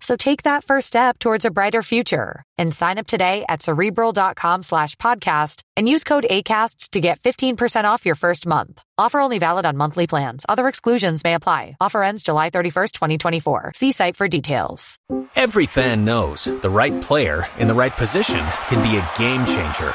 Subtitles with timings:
[0.00, 4.62] So take that first step towards a brighter future and sign up today at cerebral.com
[4.62, 8.82] slash podcast and use code ACasts to get 15% off your first month.
[8.98, 10.44] Offer only valid on monthly plans.
[10.48, 11.76] Other exclusions may apply.
[11.80, 13.72] Offer ends July 31st, 2024.
[13.74, 14.98] See site for details.
[15.36, 19.92] Every fan knows the right player in the right position can be a game changer.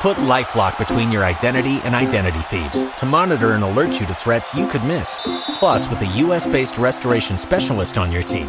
[0.00, 4.54] Put LifeLock between your identity and identity thieves to monitor and alert you to threats
[4.54, 5.20] you could miss.
[5.56, 8.48] Plus, with a U.S.-based restoration specialist on your team,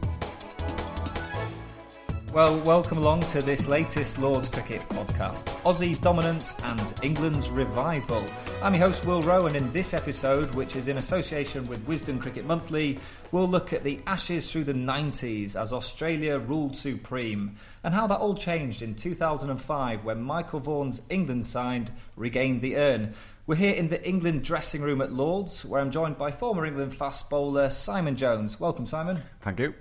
[2.33, 8.23] Well, welcome along to this latest Lord's Cricket podcast Aussie dominance and England's revival.
[8.63, 12.21] I'm your host, Will Roe, and in this episode, which is in association with Wisden
[12.21, 12.99] Cricket Monthly,
[13.33, 18.21] we'll look at the Ashes through the 90s as Australia ruled supreme and how that
[18.21, 23.13] all changed in 2005 when Michael Vaughan's England side regained the urn.
[23.45, 26.95] We're here in the England dressing room at Lords, where I'm joined by former England
[26.95, 28.57] fast bowler Simon Jones.
[28.57, 29.21] Welcome, Simon.
[29.41, 29.73] Thank you.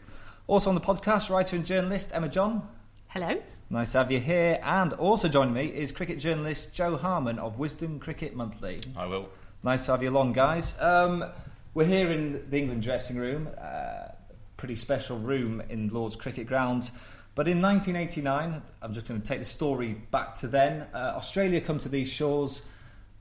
[0.50, 2.68] Also on the podcast, writer and journalist Emma John.
[3.06, 3.40] Hello.
[3.70, 4.58] Nice to have you here.
[4.64, 8.80] And also joining me is cricket journalist Jo Harman of Wisden Cricket Monthly.
[8.96, 9.28] I will.
[9.62, 10.74] Nice to have you along, guys.
[10.80, 11.24] Um,
[11.72, 14.08] we're here in the England dressing room, uh,
[14.56, 16.90] pretty special room in Lord's Cricket Ground.
[17.36, 20.88] But in 1989, I'm just going to take the story back to then.
[20.92, 22.62] Uh, Australia come to these shores.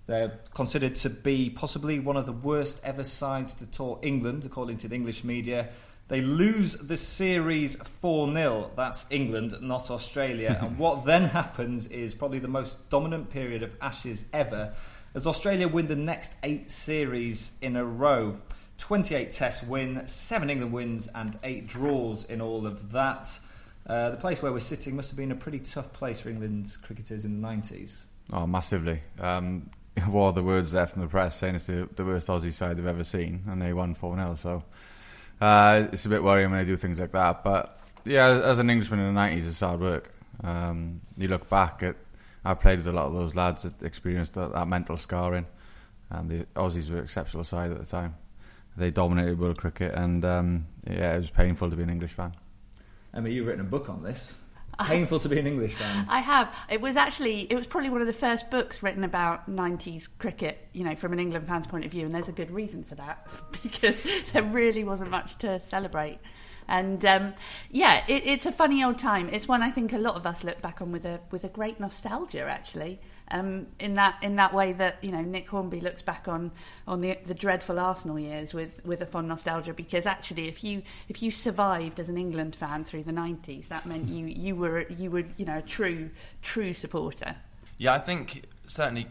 [0.08, 4.78] They're considered to be possibly one of the worst ever sides to tour England, according
[4.78, 5.70] to the English media.
[6.10, 8.72] They lose the series 4 0.
[8.76, 10.58] That's England, not Australia.
[10.62, 14.74] and what then happens is probably the most dominant period of Ashes ever,
[15.14, 18.38] as Australia win the next eight series in a row.
[18.80, 23.38] 28 Test win, 7 England wins, and 8 draws in all of that.
[23.86, 26.76] Uh, the place where we're sitting must have been a pretty tough place for England's
[26.76, 28.06] cricketers in the 90s.
[28.34, 29.02] Oh, massively.
[29.20, 29.70] Um,
[30.08, 32.78] what are the words there from the press saying it's the, the worst Aussie side
[32.78, 34.36] they've ever seen, and they won 4 0.
[34.36, 34.64] So
[35.42, 37.44] uh, it's a bit worrying when they do things like that.
[37.44, 40.12] But yeah, as an Englishman in the 90s, it's hard work.
[40.44, 41.96] Um, you look back at,
[42.44, 45.46] I've played with a lot of those lads that experienced that, that mental scarring,
[46.10, 48.16] and the Aussies were an exceptional side at the time.
[48.78, 52.34] They dominated world cricket, and um, yeah, it was painful to be an English fan.
[53.14, 54.38] Emma, you've written a book on this.
[54.86, 56.06] Painful to be an English fan.
[56.10, 56.56] I have.
[56.70, 60.68] It was actually, it was probably one of the first books written about 90s cricket,
[60.74, 62.96] you know, from an England fan's point of view, and there's a good reason for
[62.96, 63.28] that,
[63.64, 64.02] because
[64.32, 66.20] there really wasn't much to celebrate.
[66.70, 67.34] And um,
[67.72, 69.28] yeah, it, it's a funny old time.
[69.34, 71.50] It's one I think a lot of us look back on with a with a
[71.50, 73.02] great nostalgia, actually.
[73.32, 76.52] Um, in that in that way that you know Nick Hornby looks back on
[76.88, 80.82] on the, the dreadful Arsenal years with, with a fond nostalgia because actually if you
[81.10, 84.88] if you survived as an England fan through the 90s that meant you you were
[84.90, 86.10] you were you know a true
[86.42, 87.36] true supporter.
[87.78, 89.08] Yeah, I think certainly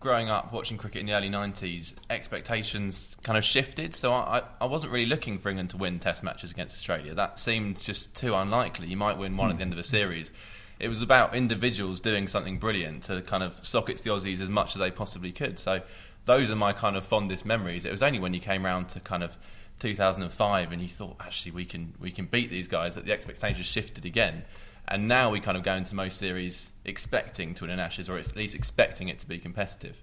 [0.00, 3.94] growing up watching cricket in the early 90s, expectations kind of shifted.
[3.94, 7.14] So I, I wasn't really looking for England to win test matches against Australia.
[7.14, 8.88] That seemed just too unlikely.
[8.88, 10.32] You might win one at the end of a series.
[10.80, 14.74] It was about individuals doing something brilliant to kind of socket the Aussies as much
[14.74, 15.58] as they possibly could.
[15.58, 15.82] So
[16.24, 17.84] those are my kind of fondest memories.
[17.84, 19.36] It was only when you came around to kind of
[19.80, 23.66] 2005 and you thought, actually, we can, we can beat these guys, that the expectations
[23.66, 24.44] shifted again.
[24.88, 28.18] And now we kind of go into most series expecting to win an Ashes, or
[28.18, 30.02] at least expecting it to be competitive.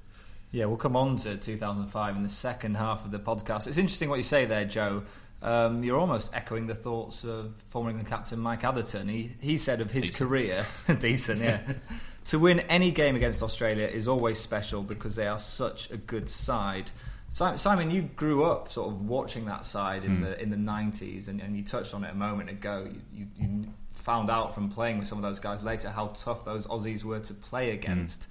[0.51, 3.67] Yeah, we'll come on to 2005 in the second half of the podcast.
[3.67, 5.03] It's interesting what you say there, Jo.
[5.41, 9.07] Um, you're almost echoing the thoughts of former England captain Mike Atherton.
[9.07, 10.17] He, he said of his Decent.
[10.17, 10.65] career,
[10.99, 11.61] decent, yeah.
[12.25, 16.27] to win any game against Australia is always special because they are such a good
[16.27, 16.91] side.
[17.29, 21.41] Simon, you grew up sort of watching that side in the in the 90s, and,
[21.41, 22.87] and you touched on it a moment ago.
[22.89, 26.45] You, you, you found out from playing with some of those guys later how tough
[26.45, 28.27] those Aussies were to play against.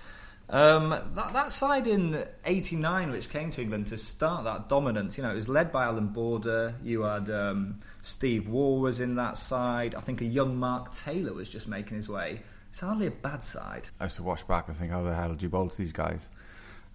[0.49, 5.25] Um, that, that side in '89, which came to England to start that dominance, you
[5.25, 6.75] know, it was led by Allan Border.
[6.83, 9.95] You had um, Steve Waugh was in that side.
[9.95, 12.43] I think a young Mark Taylor was just making his way.
[12.69, 13.89] It's hardly a bad side.
[13.99, 15.93] I used to watch back and think, how the hell did you bowl to these
[15.93, 16.21] guys?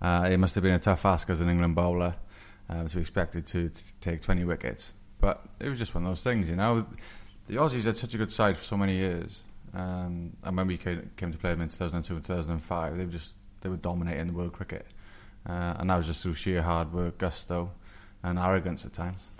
[0.02, 2.16] Uh, it must have been a tough ask as an England bowler
[2.70, 4.94] uh, to be expected to, to take 20 wickets.
[5.20, 6.86] But it was just one of those things, you know.
[7.48, 9.42] The Aussies had such a good side for so many years.
[9.74, 13.12] Um, and when we came, came to play them in 2002 and 2005, they were
[13.12, 14.86] just they were dominating the world cricket.
[15.48, 17.72] Uh, and that was just through sheer hard work, gusto,
[18.24, 19.30] and arrogance at times.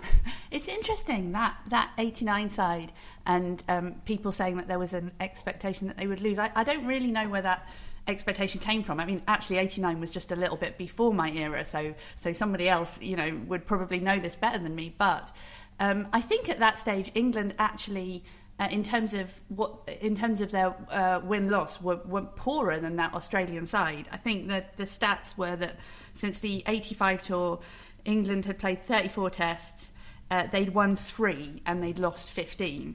[0.50, 2.92] It's interesting that that 89 side
[3.24, 6.38] and um, people saying that there was an expectation that they would lose.
[6.38, 7.66] I, I don't really know where that
[8.06, 9.00] expectation came from.
[9.00, 12.68] I mean, actually, 89 was just a little bit before my era, so so somebody
[12.68, 14.94] else, you know, would probably know this better than me.
[14.98, 15.34] But
[15.80, 18.24] um, I think at that stage, England actually.
[18.62, 22.78] Uh, in terms of what, in terms of their uh, win loss, were, were poorer
[22.78, 24.06] than that Australian side.
[24.12, 25.74] I think that the stats were that
[26.14, 27.60] since the '85 tour,
[28.04, 29.90] England had played 34 tests,
[30.30, 32.94] uh, they'd won three and they'd lost 15.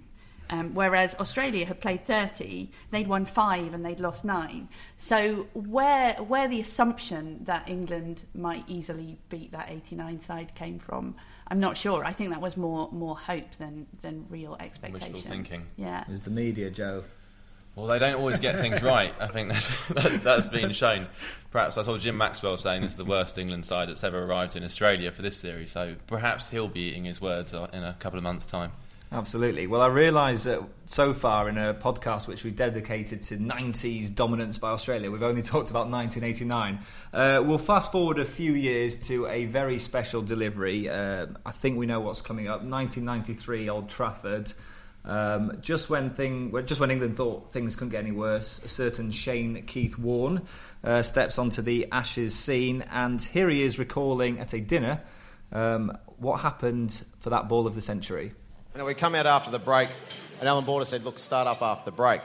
[0.50, 4.70] Um, whereas Australia had played 30, they'd won five and they'd lost nine.
[4.96, 11.16] So where where the assumption that England might easily beat that 89 side came from,
[11.50, 12.04] I'm not sure.
[12.04, 15.14] I think that was more more hope than than real expectation.
[15.14, 15.66] Wishful thinking.
[15.78, 16.04] Yeah.
[16.10, 17.04] Is the media, Jo.
[17.76, 19.14] Well, they don't always get things right.
[19.22, 21.06] I think that's, that, that's been shown.
[21.52, 24.64] Perhaps I saw Jim Maxwell saying it's the worst England side that's ever arrived in
[24.64, 25.70] Australia for this series.
[25.70, 28.72] So perhaps he'll be eating his words uh, in a couple of months' time.
[29.09, 29.68] Absolutely.
[29.68, 34.57] Well, I realise that so far in a podcast which we've dedicated to 90s dominance
[34.57, 36.80] by Australia, we've only talked about 1989.
[37.13, 40.89] Uh, we'll fast forward a few years to a very special delivery.
[40.89, 42.63] Uh, I think we know what's coming up.
[42.63, 44.51] 1993, Old Trafford.
[45.06, 49.12] Um, just when thing, just when England thought things couldn't get any worse, a certain
[49.12, 50.42] Shane Keith Warne
[50.83, 55.01] uh, steps onto the Ashes scene, and here he is recalling at a dinner
[55.53, 58.33] um, what happened for that ball of the century.
[58.77, 59.89] Know, we come out after the break,
[60.39, 62.21] and Allan Border said, "Look, start up after the break."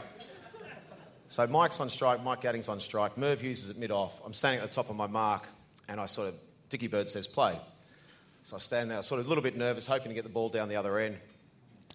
[1.29, 4.21] So Mike's on strike, Mike Gatting's on strike, Merv Hughes is at mid-off.
[4.23, 5.49] I'm standing at the top of my mark,
[5.89, 6.35] and I sort of,
[6.69, 7.59] Dickie Bird says, "Play."
[8.43, 10.51] So I stand there, sort of a little bit nervous, hoping to get the ball
[10.51, 11.17] down the other end.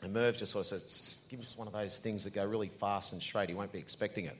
[0.01, 2.69] And Merv just sort of said, give us one of those things that go really
[2.69, 3.49] fast and straight.
[3.49, 4.37] He won't be expecting it.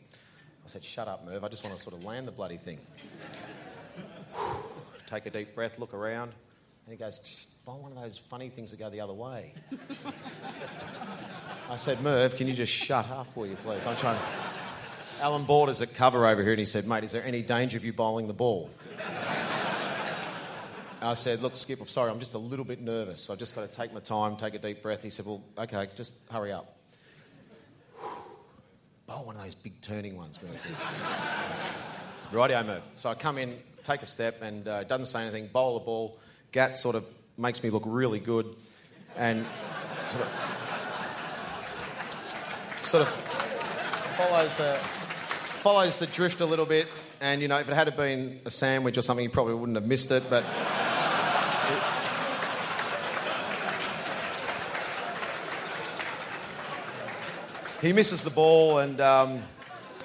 [0.65, 1.43] I said, shut up, Merv.
[1.43, 2.79] I just want to sort of land the bloody thing.
[5.07, 6.31] Take a deep breath, look around.
[6.87, 9.53] And he goes, bowl one of those funny things that go the other way.
[11.69, 13.85] I said, Merv, can you just shut up, will you, please?
[13.85, 14.23] I'm trying to...
[15.21, 17.83] Allan Borders at cover over here, and he said, mate, is there any danger of
[17.83, 18.69] you bowling the ball?
[21.01, 23.29] I said, Look, Skip, I'm sorry, I'm just a little bit nervous.
[23.29, 25.03] I've just got to take my time, take a deep breath.
[25.03, 26.77] He said, Well, okay, just hurry up.
[29.07, 30.55] Bowl one of those big turning ones, Merv.
[32.31, 32.81] Rightio, Merv.
[32.95, 36.17] So I come in, take a step, and uh, doesn't say anything, bowl a ball.
[36.51, 37.05] Gat sort of
[37.37, 38.55] makes me look really good,
[39.15, 39.45] and
[40.07, 40.29] sort of,
[42.81, 43.09] sort of
[44.15, 44.75] follows the,
[45.61, 46.87] follows the drift a little bit.
[47.19, 49.87] And, you know, if it had been a sandwich or something, you probably wouldn't have
[49.87, 50.43] missed it, but.
[57.81, 59.43] he misses the ball and um,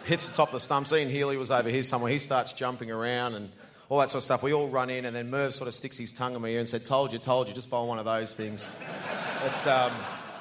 [0.05, 0.93] hits the top of the stumps.
[0.93, 2.13] Ian Healy was over here somewhere.
[2.13, 3.51] He starts jumping around and
[3.93, 4.43] all that sort of stuff.
[4.43, 6.61] We all run in, and then Merv sort of sticks his tongue in my ear
[6.61, 8.71] and said, "Told you, told you, just bowl one of those things."
[9.45, 9.93] it's um,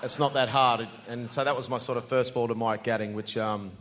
[0.02, 0.88] it's not that hard.
[1.10, 3.72] And so that was my sort of first ball to Mike Gatting, which um,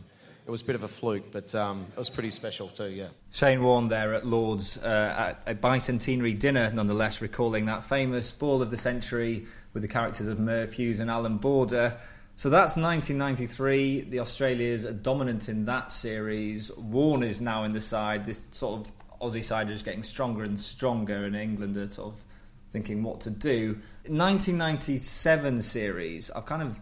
[0.45, 2.89] it was a bit of a fluke, but um, it was pretty special too.
[2.89, 3.07] Yeah.
[3.31, 8.61] Shane Warne there at Lord's uh, at a bicentenary dinner, nonetheless, recalling that famous ball
[8.61, 11.97] of the century with the characters of Merv Hughes and Allan Border.
[12.35, 14.01] So that's 1993.
[14.01, 16.75] The Australians are dominant in that series.
[16.75, 18.25] Warne is now in the side.
[18.25, 18.91] This sort of
[19.21, 22.23] Aussie side is getting stronger and stronger, and England are sort of
[22.71, 23.79] thinking what to do.
[24.07, 26.31] 1997 series.
[26.31, 26.81] I've kind of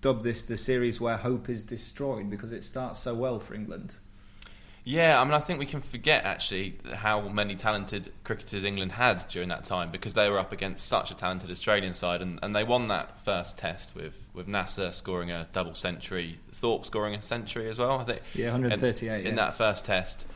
[0.00, 3.96] dubbed this the series where hope is destroyed because it starts so well for England.
[4.82, 9.22] Yeah, I mean, I think we can forget actually how many talented cricketers England had
[9.28, 12.56] during that time because they were up against such a talented Australian side, and, and
[12.56, 17.20] they won that first test with, with Nasser scoring a double century, Thorpe scoring a
[17.20, 17.98] century as well.
[17.98, 18.22] I think.
[18.34, 19.28] Yeah, 138 in, yeah.
[19.28, 20.26] in that first test.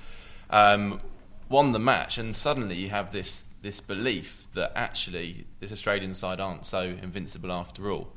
[0.50, 1.00] Um,
[1.48, 6.38] won the match, and suddenly you have this this belief that actually this Australian side
[6.40, 8.12] aren't so invincible after all.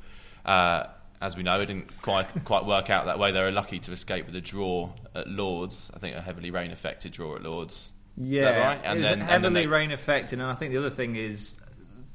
[0.45, 0.83] Uh,
[1.21, 3.31] as we know, it didn't quite quite work out that way.
[3.31, 5.91] They were lucky to escape with a draw at Lords.
[5.93, 7.93] I think a heavily rain affected draw at Lords.
[8.15, 8.81] Yeah, right?
[8.83, 11.59] it was heavily rain affected, and I think the other thing is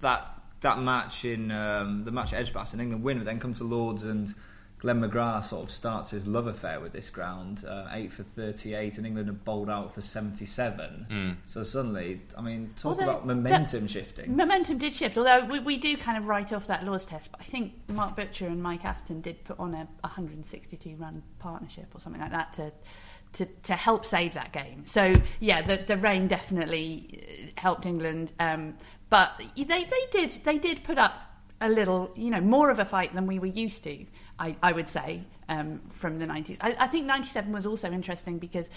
[0.01, 3.53] that that match in um, the match at Edgbaston, in England win, but then come
[3.55, 4.35] to Lords and
[4.83, 8.99] Glenn McGrath sort of starts his love affair with this ground, uh, eight for thirty-eight,
[8.99, 11.07] and England had bowled out for seventy-seven.
[11.09, 11.37] Mm.
[11.45, 14.35] So suddenly, I mean, talk Although about momentum shifting.
[14.37, 17.31] Momentum did shift, although we, we do kind of write off that Lords test.
[17.31, 21.87] But I think Mark Butcher and Mike Atherton did put on a 162 run partnership
[21.95, 22.73] or something like that to
[23.35, 24.85] to, to help save that game.
[24.85, 28.75] So yeah, the the rain definitely uh, helped England, um,
[29.11, 31.29] but they they did they did put up
[31.61, 34.05] a little, you know, more of a fight than we were used to.
[34.39, 36.59] I, I would say um, from the 90s.
[36.61, 38.69] I, I think 97 was also interesting because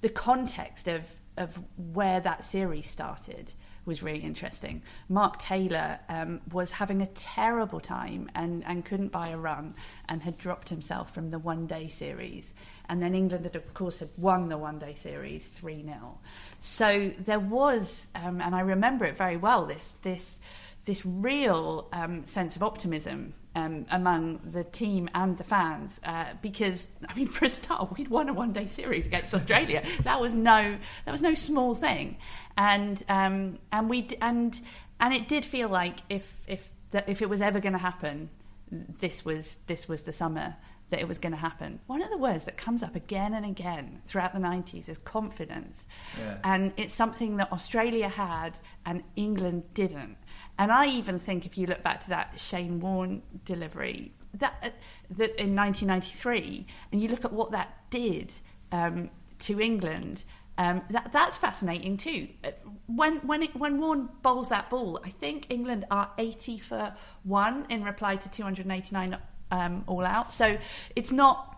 [0.00, 1.58] the context of of
[1.92, 3.52] where that series started
[3.84, 4.82] was really interesting.
[5.08, 9.74] Mark Taylor um, was having a terrible time and, and couldn't buy a run
[10.08, 12.52] and had dropped himself from the one day series.
[12.88, 16.18] And then England, had, of course, had won the one day series 3 0.
[16.58, 20.40] So there was, um, and I remember it very well, this, this,
[20.86, 26.88] this real um, sense of optimism um, among the team and the fans uh, because
[27.08, 29.82] I mean for a start we'd won a one day series against Australia.
[30.04, 32.16] That was no that was no small thing.
[32.56, 34.58] And um, and we and
[35.00, 38.30] and it did feel like if if that if it was ever going to happen
[38.70, 40.56] this was this was the summer
[40.88, 41.80] that it was going to happen.
[41.88, 45.84] One of the words that comes up again and again throughout the 90s is confidence.
[46.16, 46.38] Yeah.
[46.44, 50.16] and it's something that Australia had and England didn't
[50.58, 54.70] and I even think if you look back to that Shane Warne delivery that, uh,
[55.16, 58.32] that in 1993, and you look at what that did
[58.72, 59.10] um,
[59.40, 60.24] to England,
[60.58, 62.28] um, that, that's fascinating too.
[62.44, 62.50] Uh,
[62.86, 66.94] When when it, when Warne bowls that ball, I think England are 80 for
[67.24, 69.18] one in reply to 289
[69.50, 70.32] um, all out.
[70.32, 70.56] So
[70.94, 71.55] it's not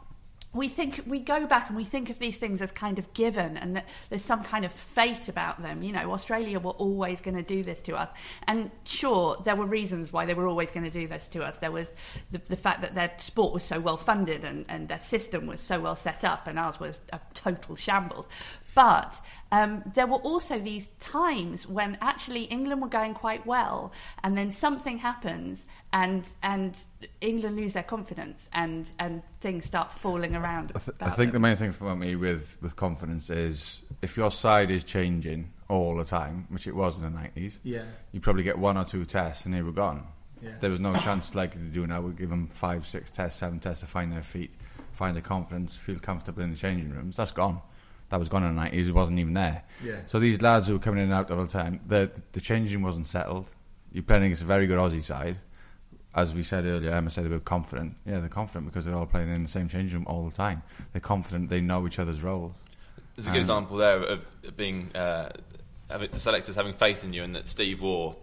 [0.55, 3.57] we think we go back and we think of these things as kind of given
[3.59, 5.83] and that there's some kind of fate about them.
[5.83, 8.09] You know australia were always going to do this to us.
[8.47, 11.59] And sure there were reasons why they were always going to do this to us.
[11.59, 11.93] There was
[12.31, 15.61] the, the fact that their sport was so well funded and, and their system was
[15.61, 18.29] so well set up and ours was a total shambles
[18.75, 19.21] but
[19.51, 24.51] um, there were also these times when actually England were going quite well, and then
[24.51, 26.79] something happens, and and
[27.21, 30.73] England lose their confidence, and and things start falling around.
[30.75, 34.17] I, th- I about think the main thing for me with, with confidence is if
[34.17, 37.83] your side is changing all the time, which it was in the 90s, Yeah.
[38.13, 40.07] you probably get one or two tests and they were gone.
[40.43, 40.53] Yeah.
[40.61, 42.01] There was no chance like they do now.
[42.01, 44.53] We give them five, six tests, seven tests to find their feet,
[44.93, 47.17] find their confidence, feel comfortable in the changing rooms.
[47.17, 47.61] That's gone.
[48.11, 48.89] That was gone in the 90s.
[48.89, 49.65] It wasn't even there.
[49.85, 49.97] Yeah.
[50.07, 52.83] So these lads who were coming in and out all the time, the, the changing
[52.83, 53.53] wasn't settled.
[53.93, 55.37] You're playing against a very good Aussie side.
[56.15, 57.97] As we said earlier, Emma said they were confident.
[58.07, 60.63] Yeah, they're confident because they're all playing in the same changing room all the time.
[60.93, 61.51] They're confident.
[61.51, 62.55] They know each other's roles.
[63.15, 65.31] There's a good Um, example there of being uh,
[65.91, 68.15] having the selectors having faith in you, and that Steve Waugh,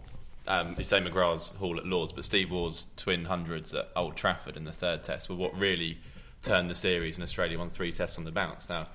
[0.48, 4.56] um, you say McGrath's haul at Lords, but Steve Waugh's twin hundreds at Old Trafford
[4.56, 5.98] in the third test were what really
[6.42, 8.68] turned the series, and Australia won three tests on the bounce.
[8.68, 8.88] Now,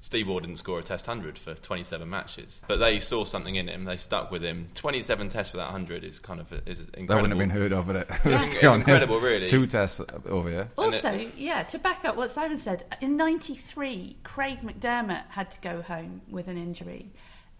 [0.00, 3.68] Steve Waugh didn't score a test hundred for 27 matches, but they saw something in
[3.68, 3.84] him.
[3.84, 4.68] They stuck with him.
[4.74, 7.06] 27 tests without 100 is kind of is incredible.
[7.08, 8.08] That wouldn't have been heard of, would it?
[8.24, 8.30] Yeah.
[8.30, 8.88] Let's It's be honest.
[8.88, 9.46] incredible, really.
[9.48, 10.60] Two tests over here.
[10.60, 15.60] And Also, yeah, to back up what Simon said, in '93, Craig McDermott had to
[15.60, 17.10] go home with an injury,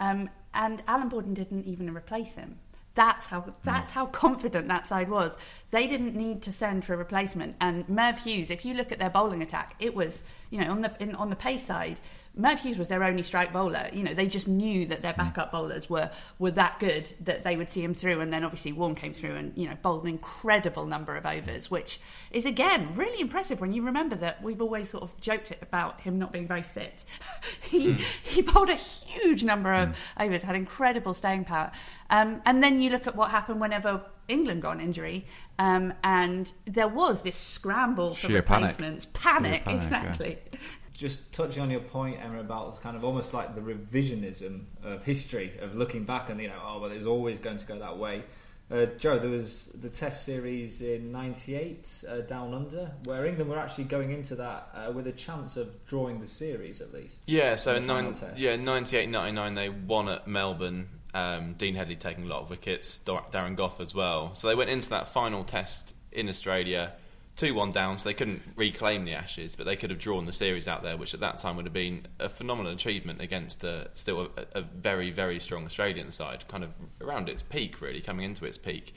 [0.01, 2.59] um, and Allan Border didn't even replace him.
[2.95, 5.37] That's how that's how confident that side was.
[5.71, 7.55] They didn't need to send for a replacement.
[7.61, 10.81] And Merv Hughes, if you look at their bowling attack, it was you know on
[10.83, 12.01] the in, on the pace side.
[12.35, 13.89] Merv Hughes was their only strike bowler.
[13.93, 17.57] You know, they just knew that their backup bowlers were were that good that they
[17.57, 18.21] would see him through.
[18.21, 21.71] And then obviously Warne came through and you know bowled an incredible number of overs,
[21.71, 26.01] which is again really impressive when you remember that we've always sort of joked about
[26.01, 27.05] him not being very fit.
[27.63, 27.93] he
[28.23, 31.73] he bowled a huge number of overs, had incredible staying power.
[32.11, 35.27] Um, and then you look at what happened whenever England got an injury,
[35.59, 39.07] um, and there was this scramble for Sheer replacements.
[39.13, 40.59] Panic, Sheer panic, yeah.
[40.99, 45.53] Just touching on your point, Emma, about kind of almost like the revisionism of history,
[45.61, 48.25] of looking back and, you know, oh, well, it's always going to go that way.
[48.69, 53.59] Uh, Jo, there was the Test series in '98 uh, down under, where England were
[53.59, 57.23] actually going into that uh, with a chance of drawing the series at least.
[57.27, 60.89] Yeah, so in in nine, yeah, 98 99 they won at Melbourne.
[61.15, 64.35] Um, Dean Headley taking a lot of wickets, Dar- Darren Gough as well.
[64.35, 66.93] So they went into that final test in Australia
[67.39, 70.33] 2 1 down, so they couldn't reclaim the Ashes, but they could have drawn the
[70.33, 73.89] series out there, which at that time would have been a phenomenal achievement against a,
[73.95, 78.25] still a, a very, very strong Australian side, kind of around its peak, really, coming
[78.25, 78.93] into its peak.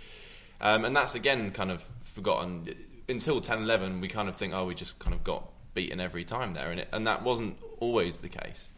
[0.59, 2.73] Um, and that's again kind of forgotten.
[3.07, 6.23] Until 10 11, we kind of think, oh, we just kind of got beaten every
[6.23, 8.69] time there, and, it, and that wasn't always the case.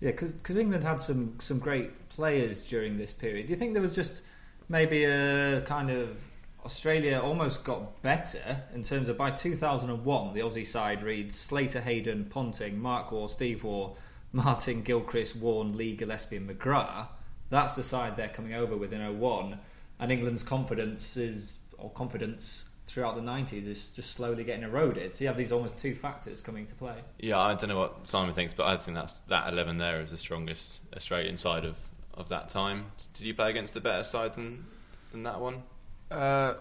[0.00, 3.46] Yeah, because England had some some great players during this period.
[3.46, 4.20] Do you think there was just
[4.68, 6.30] maybe a kind of
[6.66, 12.24] Australia almost got better in terms of by 2001, the Aussie side reads Slater, Hayden,
[12.24, 13.94] Ponting, Mark Waugh, Steve Waugh,
[14.32, 17.06] Martyn, Gilchrist, Warne, Lee, Gillespie, and McGrath.
[17.50, 19.60] That's the side they're coming over with in 01.
[20.00, 25.14] And England's confidence is, or confidence throughout the 90s is just slowly getting eroded.
[25.14, 26.96] So you have these almost two factors coming to play.
[27.20, 30.10] Yeah, I don't know what Simon thinks, but I think that's that eleven there is
[30.10, 31.76] the strongest Australian side of,
[32.14, 32.86] of that time.
[33.14, 34.66] Did you play against a better side than
[35.12, 35.62] than that one?
[36.10, 36.54] Uh,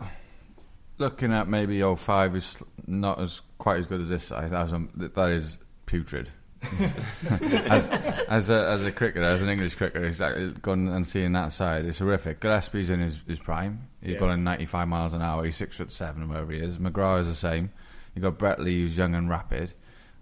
[0.97, 4.51] looking at maybe 05 is not as quite as good as this side.
[4.51, 6.29] That, was, um, that is putrid.
[7.69, 7.91] as
[8.27, 11.85] as a, as a cricketer, as an English cricketer, exactly going and seeing that side,
[11.85, 12.39] it's horrific.
[12.39, 13.87] Gillespie's in his, his prime.
[14.01, 14.19] He's Yeah.
[14.19, 15.43] bowling 95 miles an hour.
[15.45, 16.79] He's six foot seven, wherever he is.
[16.79, 17.71] McGrath is the same.
[18.15, 19.73] You got Brett Lee, who's young and rapid,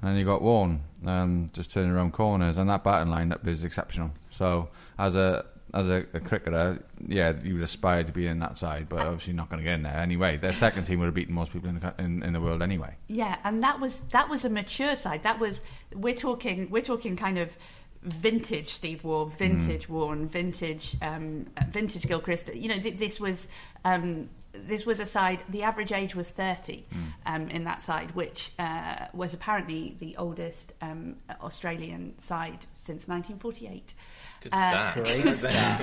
[0.01, 3.63] and then you got Warne, um, just turning around corners, and that batting lineup is
[3.63, 4.11] exceptional.
[4.29, 8.57] So as a as a, a cricketer, yeah, you would aspire to be in that
[8.57, 10.37] side, but obviously not going to get in there anyway.
[10.37, 12.95] Their second team would have beaten most people in the in, in the world anyway.
[13.07, 15.23] Yeah, and that was that was a mature side.
[15.23, 15.61] That was
[15.93, 17.57] we're talking we're talking kind of
[18.03, 22.53] vintage Steve Waugh, vintage Warne, vintage um, vintage Gilchrist.
[22.53, 23.47] You know, th- this was
[23.83, 25.43] um, this was a side.
[25.49, 26.85] The average age was thirty
[27.25, 33.93] um, in that side, which uh, was apparently the oldest um, Australian side since 1948.
[34.43, 34.93] Good Uh.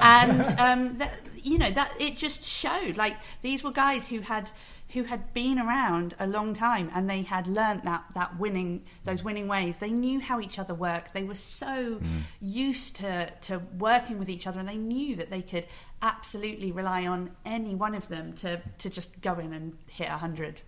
[0.03, 4.51] And um, that, you know that it just showed like these were guys who had
[4.93, 9.23] who had been around a long time and they had learnt that that winning those
[9.23, 12.01] winning ways they knew how each other worked they were so
[12.41, 15.65] used to to working with each other and they knew that they could
[16.03, 20.61] absolutely rely on any one of them to to just go in and hit 100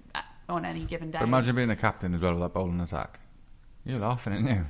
[0.48, 3.20] on any given day But imagine being a captain as well with that bowling attack.
[3.84, 4.66] You're laughing, aren't you?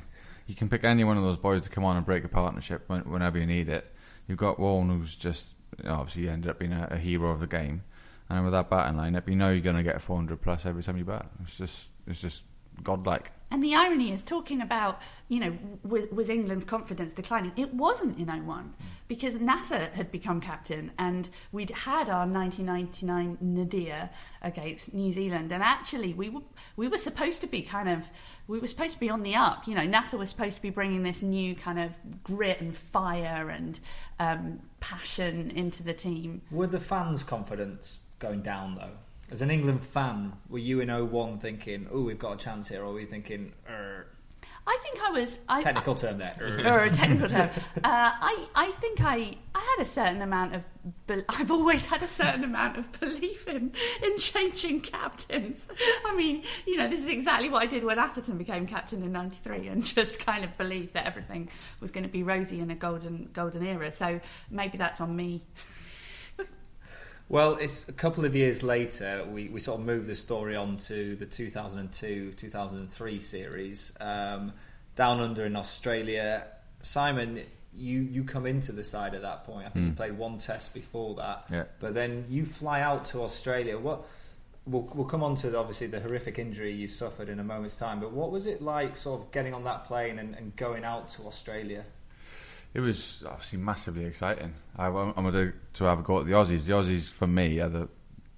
[0.46, 2.84] You can pick any one of those boys to come on and break a partnership
[2.88, 3.92] when, whenever you need it.
[4.26, 5.54] You've got Warne, who's just
[5.87, 7.82] obviously ended up being a, a hero of the game,
[8.28, 10.96] and with that batting lineup, you know you're going to get 400 plus every time
[10.96, 11.26] you bat.
[11.42, 12.44] It's just it's just
[12.82, 13.32] godlike.
[13.50, 17.52] And the irony is, talking about, you know, was, was England's confidence declining?
[17.54, 18.75] It wasn't in 01
[19.12, 24.09] because Nasser had become captain and we'd had our 1999 Nadir
[24.40, 25.53] against New Zealand.
[25.53, 26.40] And actually, we were,
[26.77, 28.09] we were supposed to be kind of,
[28.48, 29.68] we were supposed to be on the up.
[29.68, 31.90] You know, Nasser was supposed to be bringing this new kind of
[32.25, 33.79] grit and fire and
[34.18, 36.40] um, passion into the team.
[36.51, 38.92] Were the fans' confidence going down though?
[39.31, 42.83] As an England fan, were you in 01 thinking, "Oh, we've got a chance here,"
[42.83, 44.07] or were you thinking, er,
[44.66, 45.38] I think I was.
[45.48, 46.37] I, technical term there?
[46.40, 46.62] er.
[46.72, 47.51] or a technical term.
[47.85, 50.62] Uh, I, I think I, I had a certain amount of.
[51.07, 53.72] Be- I've always had a certain amount of belief in
[54.03, 55.66] in changing captains.
[56.07, 59.12] I mean, you know, this is exactly what I did when Atherton became captain in
[59.12, 61.48] '93, and just kind of believed that everything
[61.81, 63.90] was going to be rosy in a golden golden era.
[63.90, 64.20] So
[64.51, 65.42] maybe that's on me.
[67.33, 69.25] Well, it's a couple of years later.
[69.25, 73.90] We, we sort of moved the story on to the 2002 2003 series.
[73.99, 74.53] Um,
[74.97, 76.47] down under in Australia.
[76.83, 77.40] Simon,
[77.73, 79.66] you, you come into the side at that point.
[79.66, 81.47] I think you played one test before that.
[81.51, 81.64] Yeah.
[81.81, 83.79] But then you fly out to Australia.
[83.79, 84.05] What
[84.66, 87.79] we'll, we'll come on to the, obviously the horrific injury you suffered in a moment's
[87.79, 87.99] time.
[87.99, 91.09] But what was it like, sort of getting on that plane and, and going out
[91.11, 91.87] to Australia?
[92.74, 94.54] It was obviously massively exciting.
[94.76, 96.64] I, wanted to, to have a go at the Aussies.
[96.64, 97.88] The Aussies, for me, are the,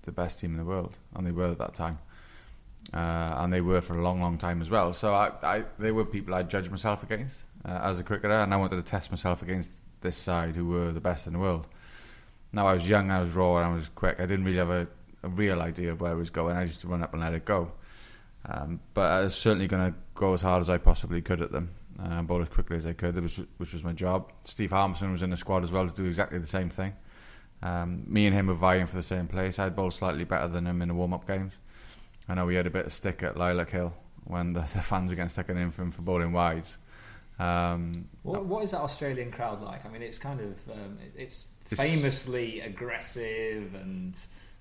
[0.02, 1.98] the best team in the world, and they were at that time.
[2.92, 4.92] Uh, and they were for a long, long time as well.
[4.92, 8.52] So I, I, they were people I judged myself against uh, as a cricketer, and
[8.52, 11.68] I wanted to test myself against this side who were the best in the world.
[12.52, 14.16] Now I was young, I was raw, and I was quick.
[14.18, 14.86] I didn't really have a,
[15.22, 16.56] a real idea of where I was going.
[16.56, 17.72] I just run up and let it go.
[18.46, 21.50] Um, but I was certainly going to go as hard as I possibly could at
[21.50, 21.70] them,
[22.02, 24.32] uh, bowl as quickly as I could, which, which was my job.
[24.44, 26.94] Steve Harmison was in the squad as well to do exactly the same thing.
[27.62, 29.58] Um, me and him were vying for the same place.
[29.58, 31.52] I'd bowl slightly better than him in the warm-up games.
[32.28, 33.92] I know we had a bit of stick at Lilac Hill
[34.24, 36.78] when the, the fans were getting sticking in for him for bowling wides.
[37.38, 39.84] Um, What, what is that Australian crowd like?
[39.86, 44.18] I mean, it's kind of um, it- it's It's- famously aggressive and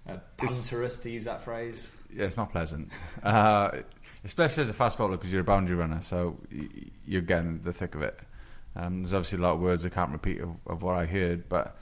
[0.10, 1.92] uh, banterous, to use that phrase.
[2.14, 2.92] yeah, it's not pleasant,
[3.24, 3.72] uh,
[4.26, 6.38] especially as a fast bowler because you're a boundary runner, so
[7.06, 8.20] you're getting the thick of it.
[8.76, 11.48] Um, there's obviously a lot of words I can't repeat of, of what I heard,
[11.48, 11.78] but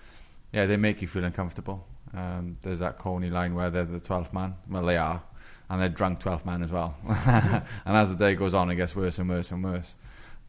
[0.51, 1.87] yeah, they make you feel uncomfortable.
[2.13, 4.55] Um, there's that corny line where they're the 12th man.
[4.69, 5.21] Well, they are,
[5.69, 6.95] and they're drunk 12th man as well.
[7.07, 9.95] and as the day goes on, it gets worse and worse and worse.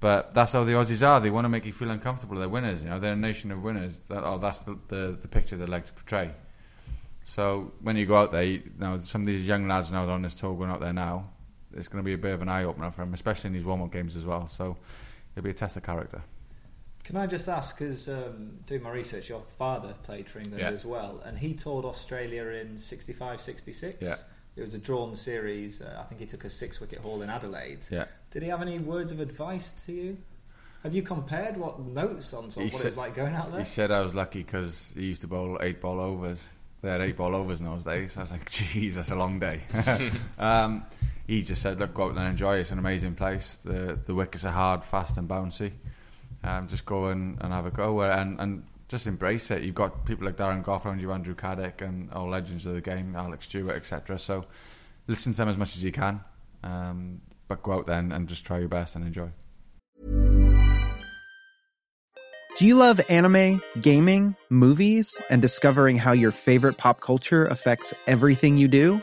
[0.00, 1.20] But that's how the Aussies are.
[1.20, 2.36] They want to make you feel uncomfortable.
[2.36, 2.82] They're winners.
[2.82, 4.00] You know, they're a nation of winners.
[4.08, 6.32] That, oh, that's the, the, the picture they like to portray.
[7.22, 10.22] So when you go out there, you know, some of these young lads now on
[10.22, 11.30] this tour going out there now,
[11.76, 13.64] it's going to be a bit of an eye opener for him, especially in these
[13.64, 14.46] warm up games as well.
[14.48, 14.76] So
[15.36, 16.22] it'll be a test of character.
[17.04, 20.70] Can I just ask, because um, doing my research, your father played for England Yeah.
[20.70, 23.96] as well, and he toured Australia in 65 66.
[24.00, 24.14] Yeah.
[24.54, 25.80] It was a drawn series.
[25.82, 27.86] Uh, I think he took a six wicket haul in Adelaide.
[27.90, 28.04] Yeah.
[28.30, 30.18] Did he have any words of advice to you?
[30.84, 33.34] Have you compared what notes on sort of He what it said- was like going
[33.34, 33.60] out there?
[33.60, 36.46] He said I was lucky because he used to bowl eight ball overs.
[36.82, 38.16] They had eight ball overs in those days.
[38.16, 39.62] I was like, geez, that's a long day.
[40.38, 40.84] um,
[41.32, 42.58] he just said, look, go out and enjoy.
[42.58, 43.56] It's an amazing place.
[43.64, 45.72] The the wickets are hard, fast, and bouncy.
[46.44, 49.62] Um, just go and, and have a go and, and just embrace it.
[49.62, 52.82] You've got people like Darren Gough around you, Andrew Caddick, and all legends of the
[52.82, 54.18] game, Alex Stewart, etc.
[54.18, 54.44] So
[55.06, 56.20] listen to them as much as you can,
[56.64, 59.30] um, but go out there and just try your best and enjoy.
[62.58, 68.58] Do you love anime, gaming, movies, and discovering how your favorite pop culture affects everything
[68.58, 69.02] you do?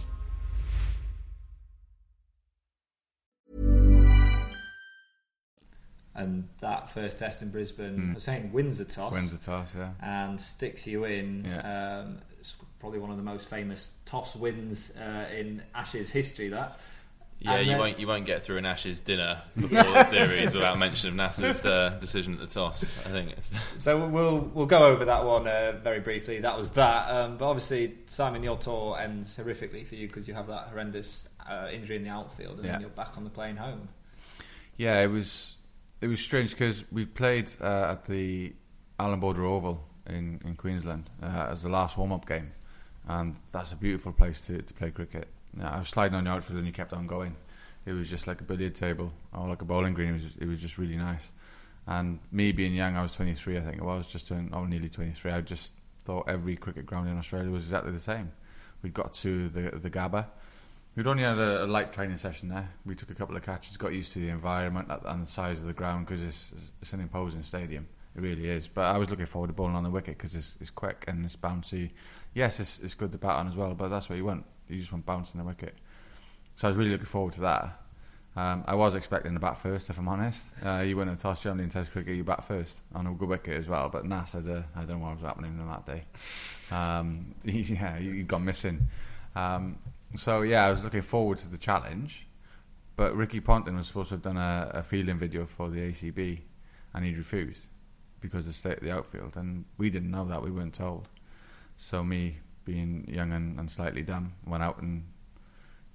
[6.21, 9.11] And that first test in Brisbane, I was saying wins the toss.
[9.13, 9.91] Wins the toss, yeah.
[10.01, 11.45] and sticks you in.
[11.45, 11.99] Yeah.
[12.03, 16.49] Um, it's probably one of the most famous toss wins uh, in Ashes history.
[16.49, 16.79] That.
[17.39, 20.53] Yeah, And you then- won't you won't get through an Ashes dinner before the series
[20.53, 22.83] without mention of Nasser's uh, decision at the toss.
[23.05, 26.39] I think it's So we'll we'll go over that one uh, very briefly.
[26.41, 27.09] That was that.
[27.09, 31.29] Um, but obviously, Simon, your tour ends horrifically for you because you have that horrendous
[31.49, 32.71] uh, injury in the outfield, and Yeah.
[32.73, 33.89] then you're back on the plane home.
[34.77, 35.55] Yeah, it was
[36.01, 38.53] it was strange because we played uh, at the
[38.99, 42.51] Allan Border Oval in, in Queensland uh, as the last warm up game,
[43.07, 45.27] and that's a beautiful place to, to play cricket.
[45.61, 47.35] I was sliding on the outfield and you kept on going.
[47.85, 50.09] It was just like a billiard table or like a bowling green.
[50.09, 51.31] It was it was just really nice.
[51.87, 54.87] And me being young, I was 23, I think I was, just turned, oh, nearly
[54.87, 55.31] 23.
[55.31, 58.31] I just thought every cricket ground in Australia was exactly the same.
[58.83, 60.27] We got to the the Gabba.
[60.95, 62.69] We'd only had a, a light training session there.
[62.85, 65.67] We took a couple of catches, got used to the environment and the size of
[65.67, 66.51] the ground because it's,
[66.81, 67.87] it's an imposing stadium.
[68.15, 68.67] It really is.
[68.67, 71.23] But I was looking forward to bowling on the wicket because it's, it's quick and
[71.23, 71.91] it's bouncy.
[72.33, 74.45] Yes, it's, it's good to bat on as well, but that's what you want.
[74.67, 75.75] You just want bouncing the wicket.
[76.57, 77.77] So I was really looking forward to that.
[78.35, 80.47] Um, I was expecting the bat first, if I'm honest.
[80.65, 83.29] Uh, you win a toss, generally in Test cricket, you bat first on a good
[83.29, 83.89] wicket as well.
[83.89, 86.03] But Nas I don't know what was happening on that day.
[86.73, 88.87] Um, yeah, you, you got missing.
[89.35, 89.77] Um,
[90.15, 92.27] so yeah, I was looking forward to the challenge.
[92.95, 96.41] But Ricky Ponting was supposed to have done a, a fielding video for the ACB,
[96.93, 97.67] and he refused
[98.19, 100.43] because of the state of the outfield, and we didn't know that.
[100.43, 101.09] We weren't told.
[101.77, 105.05] So me, being young and, and slightly dumb, went out and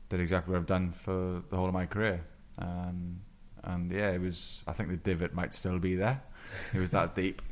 [0.08, 2.24] did exactly what I've done for the whole of my career.
[2.58, 3.20] Um,
[3.62, 4.62] and yeah, it was.
[4.66, 6.22] I think the divot might still be there.
[6.74, 7.42] It was that deep.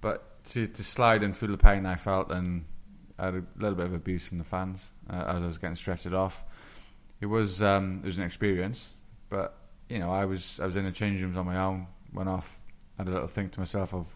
[0.00, 2.64] But to, to slide and feel the pain I felt, and
[3.22, 5.76] I had a little bit of abuse from the fans uh, as I was getting
[5.76, 6.42] stretched off.
[7.20, 8.90] It was um, it was an experience,
[9.28, 9.56] but
[9.88, 11.86] you know I was I was in the change rooms on my own.
[12.12, 12.58] Went off,
[12.98, 14.08] had a little think to myself of,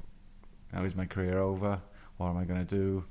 [0.75, 1.81] how is my career over?
[2.17, 3.05] What am I going to do?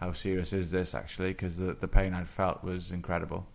[0.00, 1.28] How serious is this actually?
[1.28, 3.46] Because the the pain I'd felt was incredible.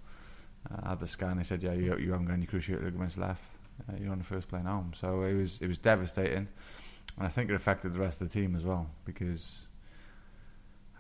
[0.71, 1.35] Uh, I had the scan.
[1.35, 3.55] They said, "Yeah, you, you haven't got any cruciate ligaments left.
[3.89, 6.47] Uh, you're on the first plane home." So it was it was devastating,
[7.17, 9.63] and I think it affected the rest of the team as well because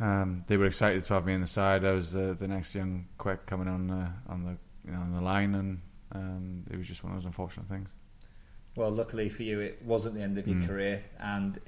[0.03, 1.85] um, they were excited to have me in the side.
[1.85, 5.13] I was the the next young quick coming on the on the you know, on
[5.13, 7.89] the line, and um, it was just one of those unfortunate things.
[8.75, 10.67] Well, luckily for you, it wasn't the end of your Mm.
[10.67, 11.59] career, and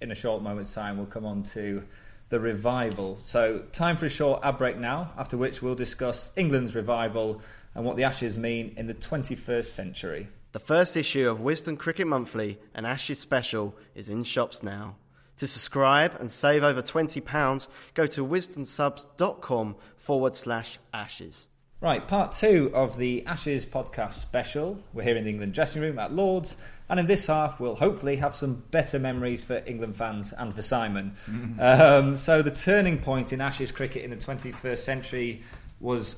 [0.00, 1.84] in a short moment's time, we'll come on to
[2.30, 3.16] the revival.
[3.22, 7.40] So, time for a short ad break now, after which we'll discuss England's revival
[7.74, 10.28] and what the Ashes mean in the 21st century.
[10.52, 14.96] The first issue of Wisden Cricket Monthly, an Ashes special, is in shops now.
[15.38, 21.46] To subscribe and save over £20, go to wisdomsubs.com forward slash ashes.
[21.80, 24.80] Right, part two of the Ashes podcast special.
[24.92, 26.56] We're here in the England dressing room at Lords,
[26.88, 30.62] and in this half, we'll hopefully have some better memories for England fans and for
[30.62, 31.14] Simon.
[31.60, 35.42] Um, so, the turning point in Ashes cricket in the 21st century
[35.78, 36.16] was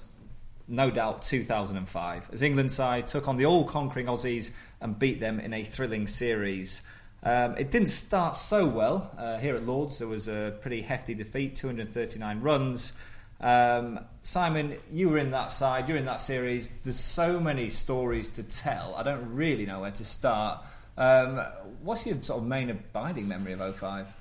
[0.66, 5.38] no doubt 2005, as England side took on the all conquering Aussies and beat them
[5.40, 6.80] in a thrilling series.
[7.22, 9.98] Um, it didn't start so well uh, here at Lords.
[9.98, 12.92] There was a pretty hefty defeat, 239 runs.
[13.40, 16.70] Um, Simon, you were in that side, you're in that series.
[16.82, 18.94] There's so many stories to tell.
[18.96, 20.64] I don't really know where to start.
[20.96, 21.38] Um,
[21.82, 24.14] what's your sort of main abiding memory of 05?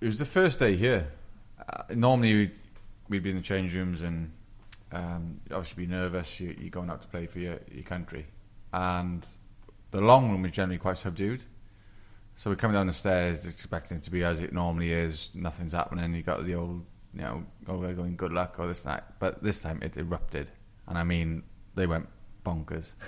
[0.00, 1.08] It was the first day here.
[1.58, 2.52] Uh, normally, we'd,
[3.08, 4.30] we'd be in the change rooms and
[4.92, 6.38] um, obviously be nervous.
[6.38, 8.26] You, you're going out to play for your, your country.
[8.72, 9.26] And
[9.90, 11.42] the long room is generally quite subdued.
[12.36, 15.30] So we're coming down the stairs expecting it to be as it normally is.
[15.34, 16.14] Nothing's happening.
[16.14, 19.18] You got the old, you know, oh, going good luck or this and that.
[19.18, 20.50] But this time it erupted.
[20.86, 21.44] And I mean,
[21.74, 22.08] they went
[22.44, 22.92] bonkers.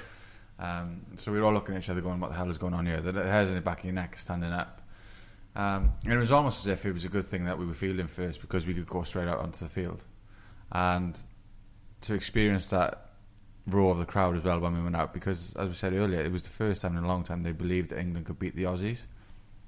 [0.60, 2.74] Um, so we were all looking at each other going, what the hell is going
[2.74, 3.00] on here?
[3.00, 4.82] The hairs in the back of your neck are standing up.
[5.54, 7.74] Um, and it was almost as if it was a good thing that we were
[7.74, 10.02] fielding first because we could go straight out onto the field.
[10.72, 11.16] And
[12.00, 13.10] to experience that
[13.68, 16.22] roar of the crowd as well when we went out, because as we said earlier,
[16.22, 18.56] it was the first time in a long time they believed that England could beat
[18.56, 19.04] the Aussies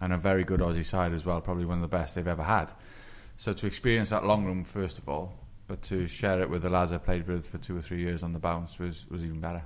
[0.01, 2.43] and a very good Aussie side as well, probably one of the best they've ever
[2.43, 2.73] had.
[3.37, 5.33] So to experience that long room first of all,
[5.67, 8.23] but to share it with the lads I played with for two or three years
[8.23, 9.63] on the bounce was, was even better.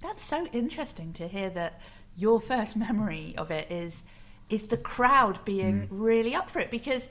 [0.00, 1.80] That's so interesting to hear that
[2.16, 4.02] your first memory of it is
[4.50, 5.86] is the crowd being mm.
[5.90, 7.08] really up for it because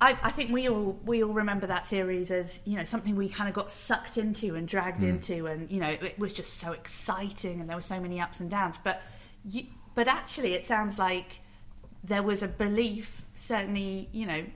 [0.00, 3.28] I, I, think we all we all remember that series as you know something we
[3.28, 5.10] kind of got sucked into and dragged mm.
[5.10, 8.40] into, and you know it was just so exciting, and there were so many ups
[8.40, 8.76] and downs.
[8.82, 9.02] But
[9.44, 9.64] you,
[10.00, 11.40] but actually, it sounds like
[12.02, 14.46] there was a belief, certainly, you know,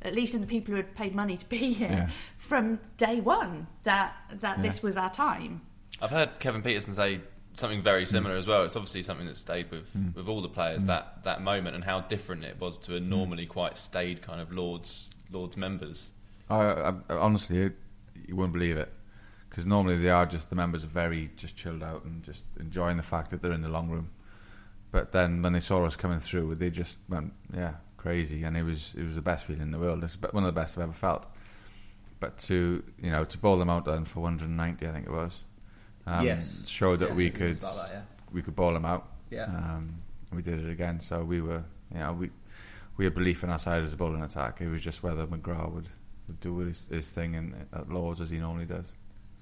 [0.00, 2.08] at least in the people who had paid money to be here yeah.
[2.38, 4.62] from day one, that that yeah.
[4.62, 5.60] this was our time.
[6.00, 7.20] I've heard Kevin Pietersen say
[7.58, 8.38] something very similar mm.
[8.38, 8.64] as well.
[8.64, 10.16] It's obviously something that stayed with mm.
[10.16, 10.86] with all the players mm.
[10.86, 13.06] that that moment and how different it was to a mm.
[13.06, 16.12] normally quite staid kind of Lords Lords members.
[16.48, 17.72] I, I, honestly,
[18.26, 18.90] you wouldn't believe it
[19.50, 22.96] because normally they are just the members are very just chilled out and just enjoying
[22.96, 24.08] the fact that they're in the long room.
[24.94, 28.62] But then when they saw us coming through, they just went, yeah, crazy, and it
[28.62, 30.04] was it was the best feeling in the world.
[30.04, 31.26] It's one of the best I've ever felt.
[32.20, 35.42] But to you know to bowl them out then for 190, I think it was.
[36.06, 36.68] Um, yes.
[36.68, 38.02] Showed that yeah, we could that, yeah.
[38.32, 39.08] we could bowl them out.
[39.30, 39.46] Yeah.
[39.46, 39.96] Um,
[40.32, 41.00] we did it again.
[41.00, 42.30] So we were, you know, we
[42.96, 44.60] we had belief in our side as a bowling attack.
[44.60, 45.88] It was just whether McGrath would,
[46.28, 48.92] would do his, his thing in, at Lords as he normally does.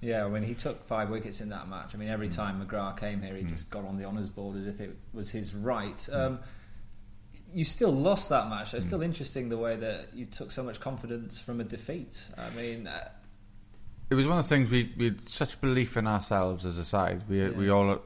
[0.02, 1.94] Yeah, I mean, he took five wickets in that match.
[1.94, 2.34] I mean, every mm.
[2.34, 3.48] time McGrath came here, he mm.
[3.48, 5.96] just got on the honours board as if it was his right.
[5.96, 6.14] Mm.
[6.14, 6.40] Um,
[7.54, 8.74] you still lost that match.
[8.74, 8.88] It's mm.
[8.88, 12.20] still interesting the way that you took so much confidence from a defeat.
[12.36, 13.10] I mean, uh,
[14.10, 16.84] it was one of the things we, we had such belief in ourselves as a
[16.84, 17.22] side.
[17.28, 17.50] We yeah.
[17.50, 18.02] we all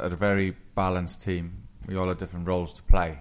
[0.00, 1.64] had a very balanced team.
[1.86, 3.20] We all had different roles to play,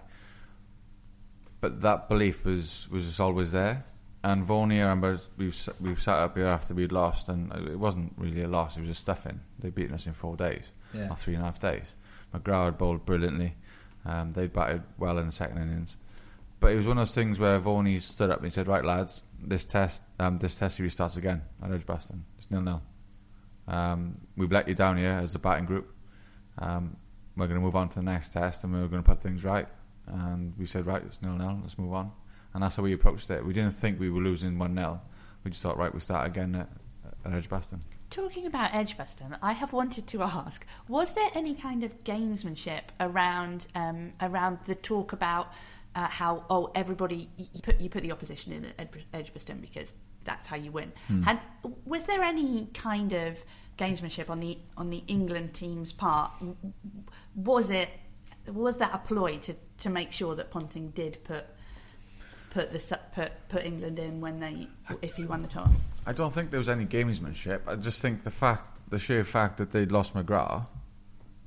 [1.60, 3.84] but that belief was was just always there.
[4.24, 8.14] And Vaughan, I remember we've we've sat up here after we'd lost, and it wasn't
[8.18, 9.40] really a loss; it was a stuffing.
[9.60, 11.10] They'd beaten us in four days, yeah.
[11.10, 11.96] or three and a half days.
[12.34, 13.56] McGrath had bowled brilliantly.
[14.06, 15.98] Um, they'd batted well in the second innings,
[16.60, 18.86] but it was one of those things where Vaughan stood up and he said, "Right,
[18.86, 22.26] lads, this test, um, this test series starts again at Edgbaston.
[22.38, 22.84] It's nil nil.
[23.68, 25.96] Um, we've let you down here as a batting group.
[26.60, 26.98] Um,
[27.36, 29.44] we're going to move on to the next test, and we're going to put things
[29.44, 29.68] right."
[30.06, 31.58] And we said, "Right, it's nil nil.
[31.64, 32.12] Let's move on."
[32.54, 33.46] And that's how we approached it.
[33.46, 35.02] We didn't think we were losing one 0
[35.44, 36.70] We just thought, right, we start again at,
[37.26, 37.82] at Edgbaston.
[38.10, 43.68] Talking about Edgbaston, I have wanted to ask: Was there any kind of gamesmanship around
[43.74, 45.54] um, around the talk about
[45.96, 49.94] uh, how oh everybody you put you put the opposition in at Edgbaston because
[50.26, 50.92] that's how you win?
[51.08, 51.24] Hmm.
[51.86, 53.38] Was there any kind of
[53.78, 56.32] gamesmanship on the on the England team's part?
[57.36, 57.90] Was it
[58.48, 61.46] was that a ploy to, to make sure that Ponting did put
[62.52, 64.68] put the put put England in when they
[65.02, 65.74] if he won the toss.
[66.06, 67.62] I don't think there was any gamesmanship.
[67.68, 70.68] I just think the fact, the sheer fact that they'd lost McGrath,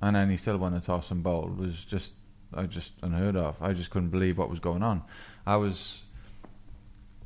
[0.02, 2.14] and then he still won the toss and bowled was just,
[2.52, 3.62] I just unheard of.
[3.62, 5.02] I just couldn't believe what was going on.
[5.46, 6.02] I was,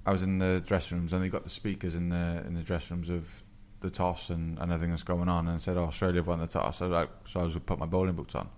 [0.04, 2.62] I was in the dressing rooms and they got the speakers in the in the
[2.62, 3.42] dressing rooms of
[3.80, 6.78] the toss and, and everything that's going on, and said, "Oh, Australia won the toss."
[6.78, 8.48] So, like, so I was put my bowling boots on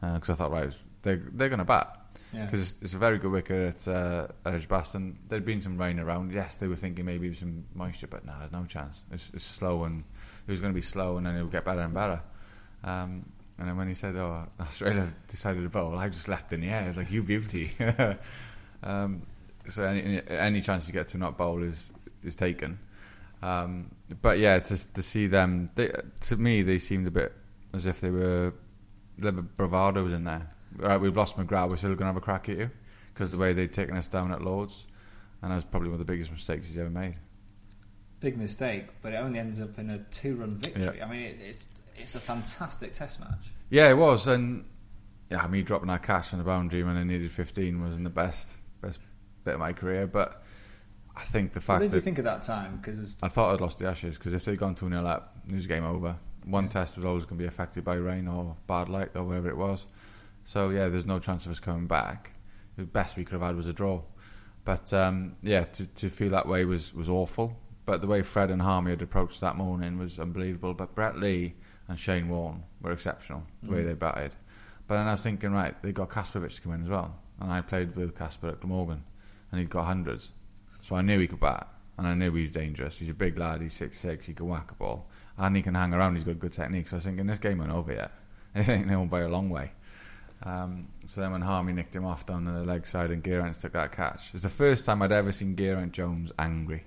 [0.00, 2.01] because uh, I thought, right, they're they're going to bat
[2.32, 2.84] because yeah.
[2.84, 4.26] it's, a very good wicket at, uh.
[4.44, 6.32] There'd been some rain around.
[6.32, 9.04] Yes, they were thinking maybe some moisture, but no, there's no chance.
[9.12, 10.02] It's, it's slow and
[10.46, 12.22] it was going to be slow, and then it would get better and better.
[12.84, 13.26] Um,
[13.58, 16.68] and then when he said, "Oh, Australia decided to bowl," I just leapt in the
[16.68, 16.88] air.
[16.88, 17.70] It's like you beauty.
[18.82, 19.22] um,
[19.66, 21.92] so any, any chance you get to not bowl is
[22.24, 22.78] is taken.
[23.42, 23.90] Um,
[24.22, 27.32] but yeah, to to see them, they, to me, they seemed a bit
[27.74, 28.54] as if they were
[29.18, 32.20] bit bravado was in there right, we've lost McGrath, we're still going to have a
[32.20, 32.70] crack at you
[33.12, 34.86] because the way they'd taken us down at Lords,
[35.42, 37.16] and that was probably one of the biggest mistakes he's ever made.
[38.20, 40.98] big mistake, but it only ends up in a two-run victory.
[40.98, 41.06] Yeah.
[41.06, 43.50] I mean, it, it's it's a fantastic Test match.
[43.68, 44.64] Yeah, it was, and
[45.30, 48.58] yeah, me dropping our cash on the boundary when I needed 15 wasn't the best
[48.80, 49.00] best
[49.44, 50.42] bit of my career, but
[51.16, 51.80] I think the fact.
[51.80, 52.78] What did you think at that time?
[52.80, 55.54] Because I thought I'd lost the Ashes because if they'd gone 2 0 up, it
[55.54, 56.16] was game over.
[56.44, 59.48] One test was always going to be affected by rain or bad light or whatever
[59.48, 59.86] it was.
[60.44, 62.32] So, yeah, there's no chance of us coming back.
[62.76, 64.02] The best we could have had was a draw.
[64.64, 67.56] But, um, yeah, to, to feel that way was, was awful.
[67.84, 70.74] But the way Fred and Harmy had approached that morning was unbelievable.
[70.74, 71.54] But Brett Lee
[71.88, 73.86] and Shane Warne were exceptional, the way Mm.
[73.86, 74.32] they batted.
[74.86, 77.16] But then I was thinking, right, they got Kasprowicz to come in as well.
[77.40, 79.02] And I played with Casper at Glamorgan,
[79.50, 80.32] and he'd got hundreds.
[80.80, 81.66] So I knew he could bat,
[81.98, 82.98] and I knew he was dangerous.
[82.98, 85.74] He's a big lad, he's six six, he can whack a ball, and he can
[85.74, 86.86] hang around, he's got good technique.
[86.88, 88.12] So I was thinking, this game ain't over yet.
[88.54, 89.72] It ain't over by a long way.
[90.44, 93.72] Um, so then when Harmy nicked him off down the leg side and Geraint took
[93.72, 96.84] that catch, it's the first time I'd ever seen Geraint Jones angry.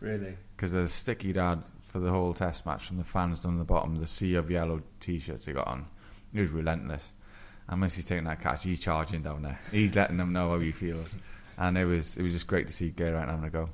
[0.00, 0.36] Really?
[0.56, 3.64] Because the stick he'd had for the whole test match from the fans down the
[3.64, 5.86] bottom, the sea of yellow t-shirts he got on,
[6.32, 7.12] he was relentless.
[7.68, 9.60] And once he's taking that catch, he's charging down there.
[9.70, 11.16] He's letting them know how he feels.
[11.58, 13.68] And it was it was just great to see Geraint having a go.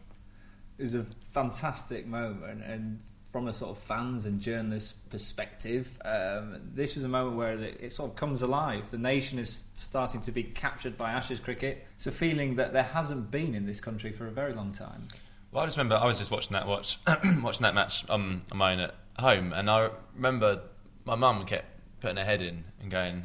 [0.79, 6.57] it was a fantastic moment, and from a sort of fans and journalists perspective, um,
[6.75, 8.91] this was a moment where it, it sort of comes alive.
[8.91, 11.87] The nation is starting to be captured by Ashes cricket.
[11.97, 15.05] It's a feeling that there hasn't been in this country for a very long time.
[15.53, 16.99] Well, I just remember I was just watching that watch,
[17.43, 20.63] watching that match um, on my own at home, and I remember
[21.05, 21.67] my mum kept
[22.01, 23.25] putting her head in and going,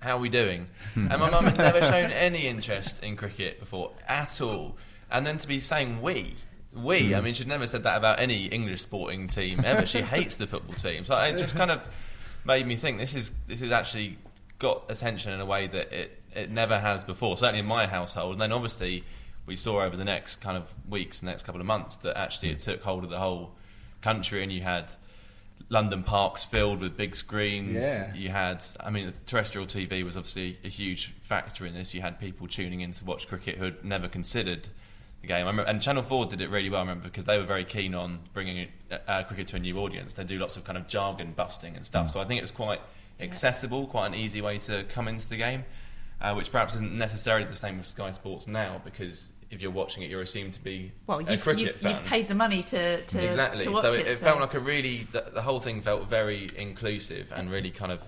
[0.00, 3.92] "How are we doing?" and my mum had never shown any interest in cricket before
[4.08, 4.78] at all,
[5.10, 6.34] and then to be saying "we."
[6.72, 7.24] We, I hmm.
[7.24, 9.86] mean, she'd never said that about any English sporting team ever.
[9.86, 11.86] She hates the football team, so it just kind of
[12.44, 14.18] made me think this is this has actually
[14.58, 17.36] got attention in a way that it, it never has before.
[17.36, 19.04] Certainly in my household, and then obviously
[19.46, 22.50] we saw over the next kind of weeks, the next couple of months, that actually
[22.50, 22.70] it hmm.
[22.70, 23.52] took hold of the whole
[24.00, 24.92] country, and you had
[25.70, 27.80] London parks filled with big screens.
[27.80, 28.14] Yeah.
[28.14, 31.94] You had, I mean, terrestrial TV was obviously a huge factor in this.
[31.94, 34.68] You had people tuning in to watch cricket who had never considered
[35.20, 35.46] the game.
[35.46, 37.64] I remember, and Channel 4 did it really well, I remember, because they were very
[37.64, 38.68] keen on bringing
[39.06, 40.14] uh, cricket to a new audience.
[40.14, 42.10] They do lots of kind of jargon busting and stuff.
[42.10, 42.80] So I think it was quite
[43.20, 45.64] accessible, quite an easy way to come into the game,
[46.20, 50.02] uh, which perhaps isn't necessarily the same with Sky Sports now, because if you're watching
[50.04, 51.96] it, you're assumed to be Well, a you've, cricket you've, fan.
[51.96, 53.64] you've paid the money to, to exactly.
[53.64, 54.00] to watch so it.
[54.00, 57.50] it, it so- felt like a really the, the whole thing felt very inclusive and
[57.50, 58.02] really kind of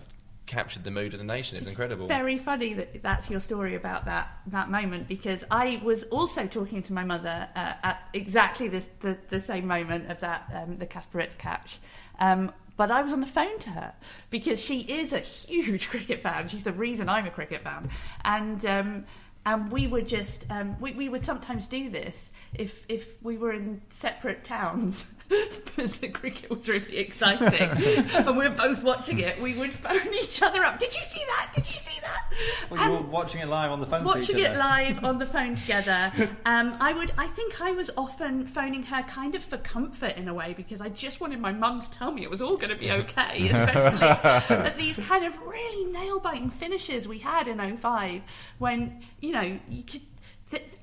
[0.46, 1.56] captured the mood of the nation.
[1.58, 2.06] It's, incredible.
[2.08, 6.82] Very funny that that's your story about that that moment because I was also talking
[6.82, 10.86] to my mother uh, at exactly this the, the same moment of that um, the
[10.86, 11.78] Kasprowicz catch.
[12.18, 13.92] Um, but I was on the phone to her
[14.30, 16.48] because she is a huge cricket fan.
[16.48, 17.90] She's the reason I'm a cricket fan,
[18.24, 19.04] and um,
[19.44, 23.52] and we would just um, we we would sometimes do this if if we were
[23.52, 25.06] in separate towns
[25.64, 27.70] because the cricket was really exciting
[28.14, 29.40] and we're both watching it.
[29.40, 30.78] We would phone each other up.
[30.78, 31.52] Did you see that?
[31.54, 32.70] Did you see that?
[32.70, 35.54] Well, you were watching it live on the phone watching it live on the phone
[35.62, 36.12] together.
[36.46, 37.12] Um, I would.
[37.18, 40.80] I think I was often phoning her kind of for comfort in a way because
[40.80, 43.48] I just wanted my mum to tell me it was all going to be okay.
[43.48, 44.08] Especially
[44.56, 48.22] at these kind of really nail biting finishes we had in 05
[48.58, 50.02] when you know you could.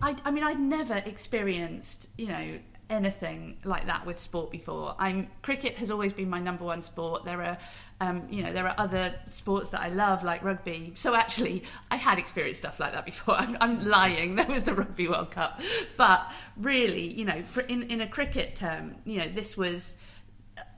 [0.01, 2.59] I, I mean, I'd never experienced you know
[2.89, 4.95] anything like that with sport before.
[4.97, 7.23] I'm cricket has always been my number one sport.
[7.23, 7.57] There are,
[8.01, 10.93] um, you know, there are other sports that I love like rugby.
[10.95, 13.35] So actually, I had experienced stuff like that before.
[13.37, 14.35] I'm, I'm lying.
[14.35, 15.61] There was the Rugby World Cup,
[15.97, 19.95] but really, you know, for, in in a cricket term, you know, this was.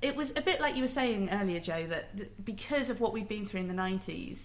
[0.03, 3.27] It was a bit like you were saying earlier, Jo, that, because of what we've
[3.27, 4.41] been through in the 90s,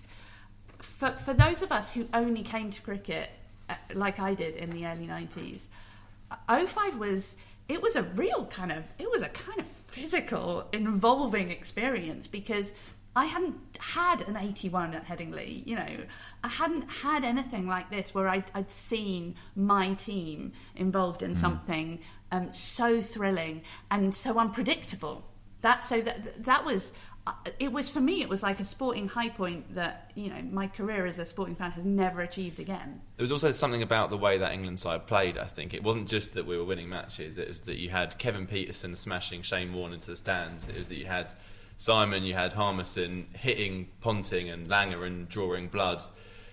[0.79, 3.31] for, for those of us who only came to cricket
[3.69, 5.65] uh, like I did in the early 90s,
[6.49, 7.35] 05 was
[7.69, 12.73] it was a real kind of it was a kind of physical involving experience because
[13.17, 15.97] I hadn't had an 81 at Headingley, you know.
[16.45, 22.01] I hadn't had anything like this where I'd, I'd seen my team involved in something
[22.31, 25.25] um, so thrilling and so unpredictable.
[25.63, 26.93] That so that that was
[27.59, 28.23] it was for me.
[28.23, 31.57] It was like a sporting high point that you know my career as a sporting
[31.57, 33.01] fan has never achieved again.
[33.17, 35.39] There was also something about the way that England side played.
[35.39, 38.19] I think it wasn't just that we were winning matches; it was that you had
[38.19, 40.69] Kevin Pietersen smashing Shane Warne into the stands.
[40.69, 41.31] It was that you had
[41.77, 46.03] Simon, you had Harmison hitting Ponting and Langer and drawing blood.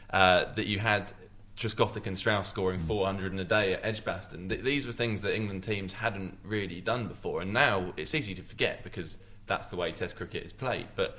[0.10, 1.08] Uh, that you had
[1.58, 4.48] Trescothick and Strauss scoring 400 in a day at Edgbaston.
[4.50, 8.36] Th- these were things that England teams hadn't really done before, and now it's easy
[8.36, 10.88] to forget because that's the way Test cricket is played.
[10.96, 11.18] But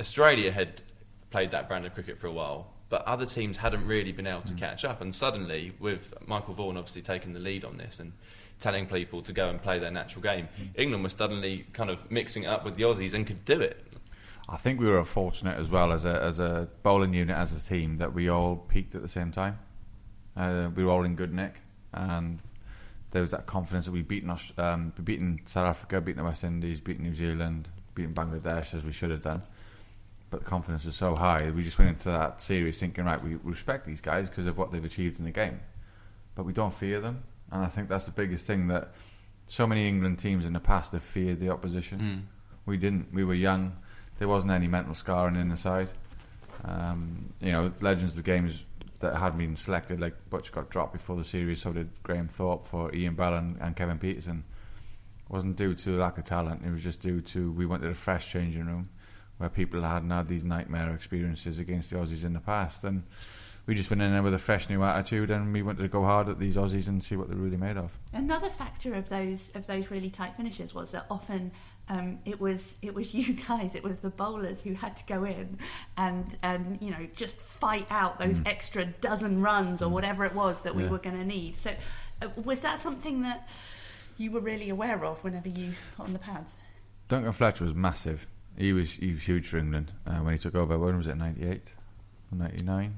[0.00, 0.82] Australia had
[1.30, 4.42] played that brand of cricket for a while, but other teams hadn't really been able
[4.42, 5.00] to catch up.
[5.00, 8.12] And suddenly, with Michael Vaughan obviously taking the lead on this and
[8.58, 10.48] telling people to go and play their natural game.
[10.74, 13.84] England was suddenly kind of mixing it up with the Aussies and could do it.
[14.48, 17.66] I think we were fortunate as well as a as a bowling unit as a
[17.68, 19.58] team that we all peaked at the same time.
[20.36, 21.60] Uh, we were all in good nick,
[21.92, 22.40] and
[23.10, 26.28] there was that confidence that we beaten Aus- um, we beaten South Africa, beaten the
[26.28, 29.42] West Indies, beaten New Zealand, beaten Bangladesh as we should have done.
[30.30, 33.36] But the confidence was so high, we just went into that series thinking, right, we
[33.42, 35.60] respect these guys because of what they've achieved in the game,
[36.34, 37.22] but we don't fear them.
[37.50, 38.92] And I think that's the biggest thing that
[39.46, 41.98] so many England teams in the past have feared the opposition.
[41.98, 42.22] Mm.
[42.66, 43.08] We didn't.
[43.12, 43.78] We were young.
[44.18, 45.88] There wasn't any mental scarring in the side.
[46.64, 48.64] Um, you know, legends of the games
[49.00, 52.66] that had been selected, like Butch got dropped before the series, so did Graham Thorpe
[52.66, 54.42] for Ian Bell and, and Kevin Pietersen.
[55.28, 56.62] Wasn't due to lack of talent.
[56.64, 58.88] It was just due to we wanted a fresh changing room
[59.36, 63.04] where people hadn't had these nightmare experiences against the Aussies in the past, and
[63.68, 66.02] we just went in there with a fresh new attitude, and we wanted to go
[66.02, 67.92] hard at these Aussies and see what they're really made of.
[68.12, 71.52] Another factor of those of those really tight finishes was that often
[71.90, 75.22] um, it was it was you guys, it was the bowlers who had to go
[75.24, 75.58] in
[75.98, 78.48] and and you know just fight out those Mm.
[78.48, 80.90] extra dozen runs or whatever it was that we Yeah.
[80.90, 81.56] were going to need.
[81.56, 81.72] So
[82.22, 83.48] uh, was that something that
[84.16, 86.54] you were really aware of whenever you on the pads?
[87.08, 88.26] Duncan Fletcher was massive.
[88.56, 90.78] He was he was huge for England uh, when he took over.
[90.78, 91.16] When was it?
[91.16, 91.74] Ninety eight,
[92.32, 92.96] ninety nine.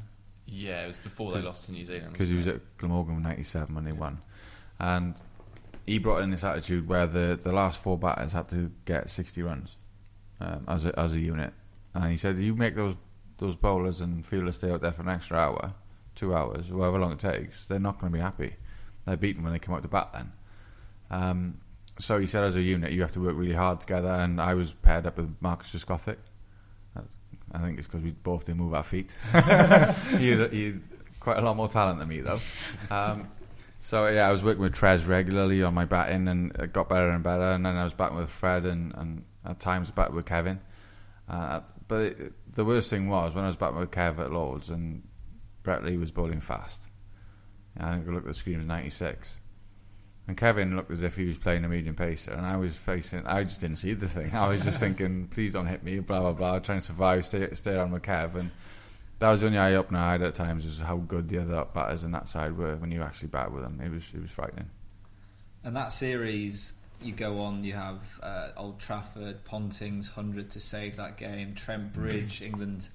[0.51, 2.13] Yeah, it was before they lost to New Zealand.
[2.13, 4.21] because he was at Glamorgan in '97 when they won,
[4.79, 5.15] and
[5.87, 9.43] he brought in this attitude where the, the last four batters had to get 60
[9.43, 9.77] runs
[10.41, 11.53] um, as a, as a unit,
[11.95, 12.97] and he said, "You make those
[13.39, 15.75] those bowlers and fielders stay out there for an extra hour,
[16.15, 17.65] two hours, however long it takes.
[17.65, 18.57] They're not going to be happy.
[19.07, 20.33] They're beaten when they come out to bat then."
[21.11, 21.61] Um,
[21.99, 24.55] so he said, as a unit, you have to work really hard together, and I
[24.55, 26.17] was paired up with Marcus Trescothick.
[27.53, 29.17] I think it's because we both didn't move our feet.
[30.39, 30.81] had,
[31.19, 32.39] quite a lot more talent than me, though.
[32.91, 33.29] Um,
[33.83, 37.11] so yeah, I was working with Trez regularly on my batting, and it got better
[37.11, 37.51] and better.
[37.51, 40.61] And then I was batting with Fred, and, and at times batting with Kevin.
[41.29, 44.71] Uh, but it, the worst thing was when I was batting with Kev at Lords,
[44.71, 45.03] and
[45.63, 46.89] Brett Lee was bowling fast.
[47.79, 49.41] I think I looked at the screen, it was 96.
[50.31, 53.27] And Kevin looked as if he was playing a medium pacer, and I was facing.
[53.27, 54.33] I just didn't see the thing.
[54.33, 56.59] I was just thinking, "Please don't hit me." Blah blah blah.
[56.61, 58.53] Trying to survive, stay stay on with Kev, and
[59.19, 61.65] that was the only eye opener I had at times was how good the other
[61.75, 63.81] batters in that side were when you actually bat with them.
[63.85, 64.71] It was it was frightening.
[65.65, 70.95] And that series, you go on, you have uh, Old Trafford, Ponting's 100 to save
[70.95, 72.89] that game, Trent Bridge, England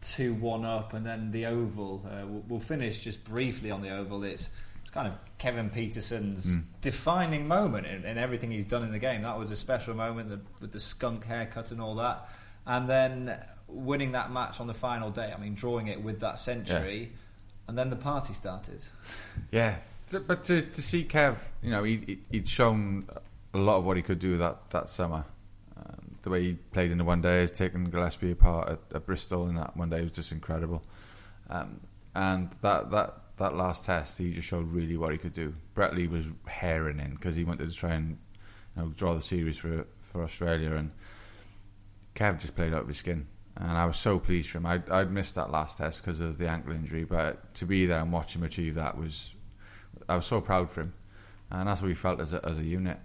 [0.00, 2.04] 2 1 up, and then the Oval.
[2.04, 4.24] Uh, we'll, we'll finish just briefly on the Oval.
[4.24, 4.50] It's,
[4.82, 6.64] it's kind of Kevin Pietersen's Mm.
[6.80, 9.22] defining moment in, in everything he's done in the game.
[9.22, 12.28] That was a special moment the, with the skunk haircut and all that.
[12.66, 16.38] And then winning that match on the final day, I mean, drawing it with that
[16.38, 17.12] century,
[17.66, 18.80] and then the party started.
[19.50, 19.76] Yeah,
[20.26, 23.06] but to to see Kev, you know, he he- he'd shown
[23.54, 25.24] a lot of what he could do that that summer.
[25.76, 29.06] Um, the way he played in the one day, has taken Gillespie apart at, at
[29.06, 30.82] Bristol in that one day was just incredible.
[31.48, 31.80] Um,
[32.14, 35.54] and that that that last test, he just showed really what he could do.
[35.74, 38.18] Brett Lee was herring in because he wanted to try and
[38.76, 40.90] you know, draw the series for for Australia, and
[42.14, 43.26] Kev just played out of his skin.
[43.56, 44.66] And I was so pleased for him.
[44.66, 48.00] I'd, I'd missed that last test because of the ankle injury, but to be there
[48.00, 49.34] and watch him achieve that was,
[50.08, 50.94] I was so proud for him,
[51.50, 52.98] and that's what we felt as a, as a unit.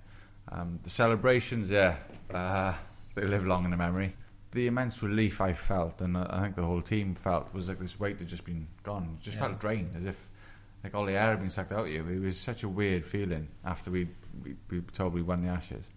[0.51, 1.97] Um, the celebrations, yeah,
[2.33, 2.73] uh,
[3.15, 4.15] they live long in the memory.
[4.55, 7.77] The immense relief I felt, and uh, I think the whole team felt, was like
[7.79, 9.17] this weight had just been gone.
[9.21, 9.43] Just Yeah.
[9.47, 10.27] felt drained, as if
[10.83, 12.07] like all the air had been sucked out of you.
[12.07, 14.07] It was such a weird feeling after we
[14.43, 15.91] we, we told we won the Ashes.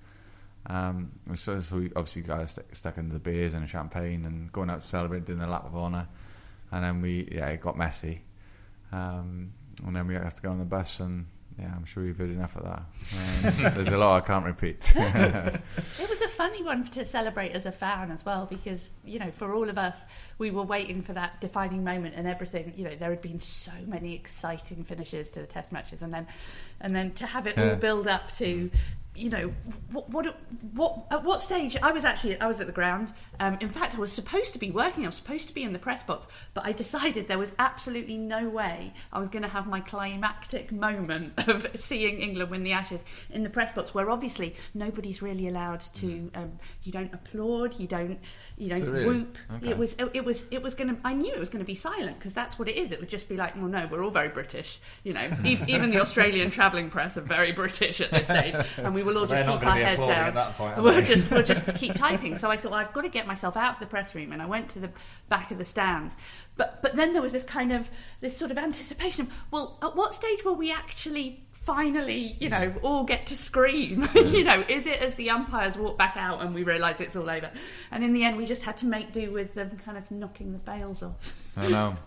[0.67, 4.71] Um, so, so we obviously got st- stuck into the beers and champagne and going
[4.71, 6.09] out to celebrate, doing the lap of honour,
[6.73, 8.23] and then we yeah it got messy,
[8.93, 9.53] um,
[9.87, 11.27] and then we have to go on the bus and
[11.59, 12.83] yeah I'm sure you've heard enough of that.
[13.59, 14.93] Um, there's a lot I can't repeat.
[16.01, 19.31] It was a funny one to celebrate as a fan as well because, you know,
[19.31, 20.05] for all of us,
[20.39, 22.73] we were waiting for that defining moment and everything.
[22.77, 26.27] You know, there had been so many exciting finishes to the test matches and then
[26.81, 27.71] and then to have it Yeah.
[27.71, 28.71] all build up to
[29.19, 29.53] you know
[29.91, 30.37] what, what
[30.75, 33.13] what at what stage I was actually I was at the ground.
[33.41, 35.05] Um, in fact I was supposed to be working.
[35.05, 38.17] I was supposed to be in the press box but I decided there was absolutely
[38.17, 42.73] no way I was going to have my climactic moment of seeing England win the
[42.73, 47.79] Ashes in the press box where obviously nobody's really allowed to um, you don't applaud
[47.79, 48.19] you don't
[48.57, 49.05] you don't really?
[49.05, 49.39] whoop.
[49.57, 49.71] Okay.
[49.71, 51.67] it was it, it was it was going to I knew it was going to
[51.67, 52.93] be silent because that's what it is.
[52.93, 55.29] It would just be like well no we're all very British you know.
[55.45, 59.19] E- even the Australian travelling press are very British at this stage and we will
[59.19, 61.31] all They're just not keep our be head applauding down at that point, we'll just
[61.31, 63.81] we'll just keep typing so I thought well, I've got to get myself out of
[63.81, 64.91] the press room and I went to the
[65.29, 66.17] back of the stands
[66.57, 67.91] but but then there was this kind of
[68.21, 72.75] this sort of anticipation of well at what stage will we actually finally, you know,
[72.83, 74.09] all get to scream?
[74.15, 77.29] you know, is it as the umpires walk back out and we realise it's all
[77.29, 77.51] over?
[77.91, 80.53] And in the end, we just had to make do with them kind of knocking
[80.53, 81.37] the bails off.
[81.57, 81.97] I know.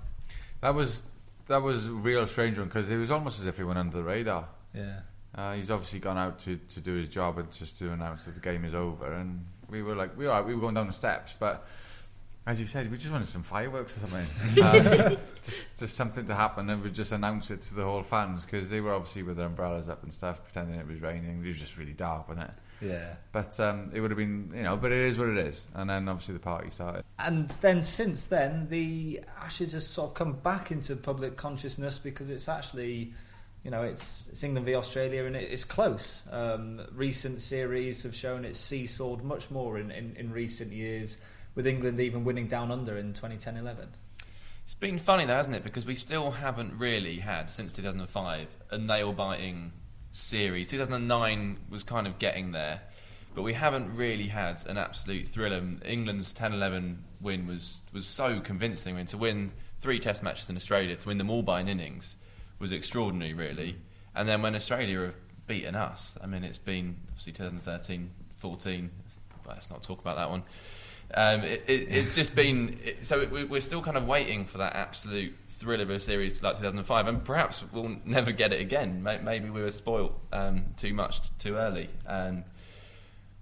[0.62, 1.02] That was
[1.48, 3.98] that was a real strange one because it was almost as if he went under
[3.98, 4.48] the radar.
[4.76, 5.00] Yeah.
[5.34, 8.36] Uh, he's obviously gone out to, to do his job and just to announce that
[8.36, 9.14] the game is over.
[9.14, 11.66] And we were like, we were, we were going down the steps, but
[12.46, 14.64] as you said, we just wanted some fireworks or something.
[14.64, 18.44] um, just, just something to happen and we just announce it to the whole fans
[18.44, 21.44] because they were obviously with their umbrellas up and stuff, pretending it was raining.
[21.44, 22.56] It was just really dark, wasn't it?
[22.82, 23.14] Yeah.
[23.32, 25.64] But um, it would have been, you know, but it is what it is.
[25.76, 27.04] And then obviously the party started.
[27.20, 32.32] And then since then, the Ashes has sort of come back into public consciousness because
[32.32, 33.14] it's actually,
[33.64, 36.24] you know, it's, it's England v Australia and it's close.
[36.32, 41.18] Um, recent series have shown it's seesawed much more in, in, in recent years,
[41.54, 43.90] with England even winning down under in 2010 11.
[44.64, 45.64] It's been funny though, hasn't it?
[45.64, 49.74] Because we still haven't really had since 2005 a nail biting
[50.12, 50.68] series.
[50.70, 52.82] 2009 was kind of getting there,
[53.36, 55.62] but we haven't really had an absolute thriller.
[55.86, 58.96] England's 10-11 win was was so convincing.
[58.96, 61.68] I mean, to win three Test matches in Australia, to win them all by an
[61.68, 62.16] innings,
[62.62, 63.76] was extraordinary, really.
[64.16, 65.16] And then when Australia have
[65.48, 68.90] beaten us, I mean, it's been obviously 2013, 14.
[69.48, 70.44] Let's not talk about that one.
[71.14, 74.60] Um, it, it, it's just been it, so it, we're still kind of waiting for
[74.60, 79.04] that absolute thrill of a series like 2005, and perhaps we'll never get it again.
[79.04, 81.90] Maybe we were spoilt um, too much too early.
[82.08, 82.46] Um,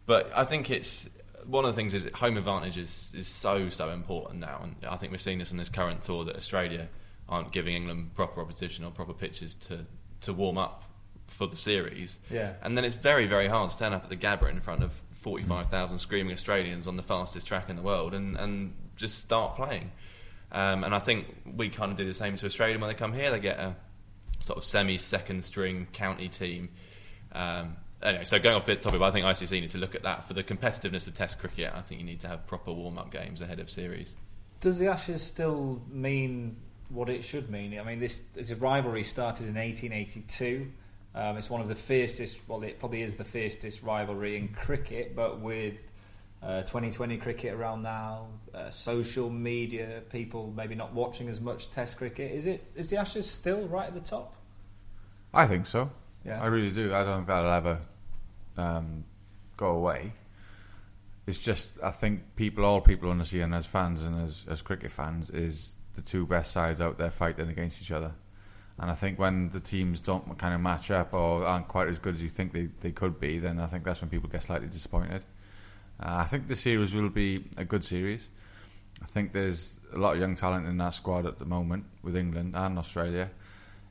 [0.08, 1.08] but I think it's
[1.46, 4.98] one of the things is home advantage is, is so so important now, and I
[4.98, 6.88] think we're seeing this in this current tour that Australia
[7.30, 9.86] aren't giving England proper opposition or proper pitches to
[10.22, 10.84] to warm up
[11.28, 12.20] for the series.
[12.30, 12.54] Yeah.
[12.62, 15.02] And then it's very very hard to turn up at the Gabba in front of
[15.12, 19.92] 45,000 screaming Australians on the fastest track in the world and, and just start playing.
[20.52, 23.14] Um, and I think we kind of do the same to Australia when they come
[23.14, 23.30] here.
[23.30, 23.76] They get a
[24.40, 26.70] sort of semi second string county team.
[27.32, 29.94] Um, anyway, so going off a bit topic, but I think ICC need to look
[29.94, 31.72] at that for the competitiveness of Test cricket.
[31.76, 34.16] I think you need to have proper warm up games ahead of series.
[34.60, 36.58] Does the Ashes still mean
[36.90, 37.80] what it should mean?
[37.80, 40.72] I mean, this, this rivalry started in 1882.
[41.16, 45.16] Um, it's one of the fiercest, well, it probably is the fiercest rivalry in cricket,
[45.16, 45.92] but with
[46.42, 51.98] uh, 2020 cricket around now, uh, social media, people maybe not watching as much Test
[51.98, 52.32] cricket.
[52.32, 52.72] Is it?
[52.76, 54.36] Is the Ashes still right at the top?
[55.34, 55.92] I think so.
[56.26, 56.42] Yeah.
[56.42, 56.94] I really do.
[56.94, 57.80] I don't think that'll ever
[58.58, 59.04] um,
[59.58, 60.14] go away.
[61.28, 64.46] It's just, I think people, all people want to see, and as fans and as,
[64.50, 68.12] as cricket fans, is the two best sides out there fighting against each other.
[68.78, 72.00] And I think when the teams don't kind of match up or aren't quite as
[72.00, 74.44] good as you think they, they could be, then I think that's when people get
[74.44, 75.24] slightly disappointed.
[76.02, 78.30] Uh, I think the series will be a good series.
[79.02, 82.16] I think there's a lot of young talent in that squad at the moment with
[82.16, 83.30] England and Australia.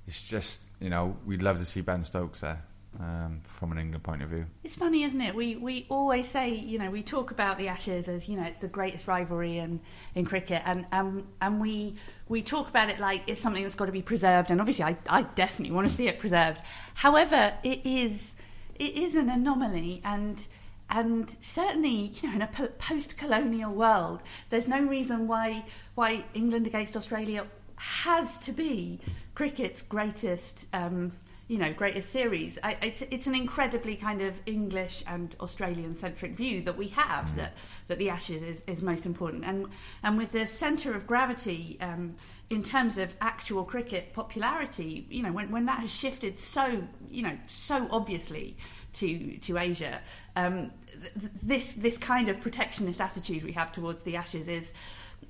[0.06, 2.62] It's just, you know, we'd love to see Ben Stokes there
[3.00, 4.46] um, from an England point of view.
[4.64, 5.34] It's funny, isn't it?
[5.34, 8.58] We we always say, you know, we talk about the Ashes as, you know, it's
[8.58, 9.80] the greatest rivalry in,
[10.14, 11.96] in cricket, and and and we
[12.28, 14.96] we talk about it like it's something that's got to be preserved, and obviously, I
[15.08, 16.60] I definitely want to see it preserved.
[16.94, 18.34] However, it is
[18.74, 20.46] it is an anomaly, and.
[20.90, 26.96] And certainly, you know, in a post-colonial world, there's no reason why why England against
[26.96, 28.98] Australia has to be
[29.34, 31.12] cricket's greatest um,
[31.48, 32.58] you know greatest series.
[32.62, 37.26] I, it's it's an incredibly kind of English and Australian centric view that we have
[37.26, 37.36] mm.
[37.36, 37.54] that
[37.88, 39.66] that the Ashes is, is most important, and
[40.02, 41.78] and with the centre of gravity.
[41.80, 42.14] Um,
[42.50, 47.20] in terms of actual cricket popularity, you know, when, when that has shifted so, you
[47.22, 48.56] know, so obviously
[48.94, 50.00] to to Asia,
[50.34, 54.72] um, th- this this kind of protectionist attitude we have towards the Ashes is,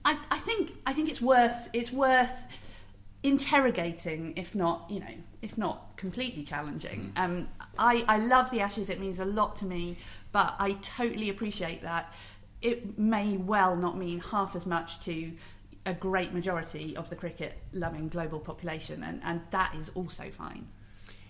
[0.05, 2.31] I, I think I think it's worth it's worth
[3.23, 7.12] interrogating, if not, you know, if not completely challenging.
[7.16, 7.25] Mm.
[7.25, 7.49] Um,
[7.79, 9.97] I, I love the Ashes, it means a lot to me,
[10.33, 12.12] but I totally appreciate that
[12.61, 15.33] it may well not mean half as much to
[15.87, 20.66] a great majority of the cricket loving global population, and, and that is also fine.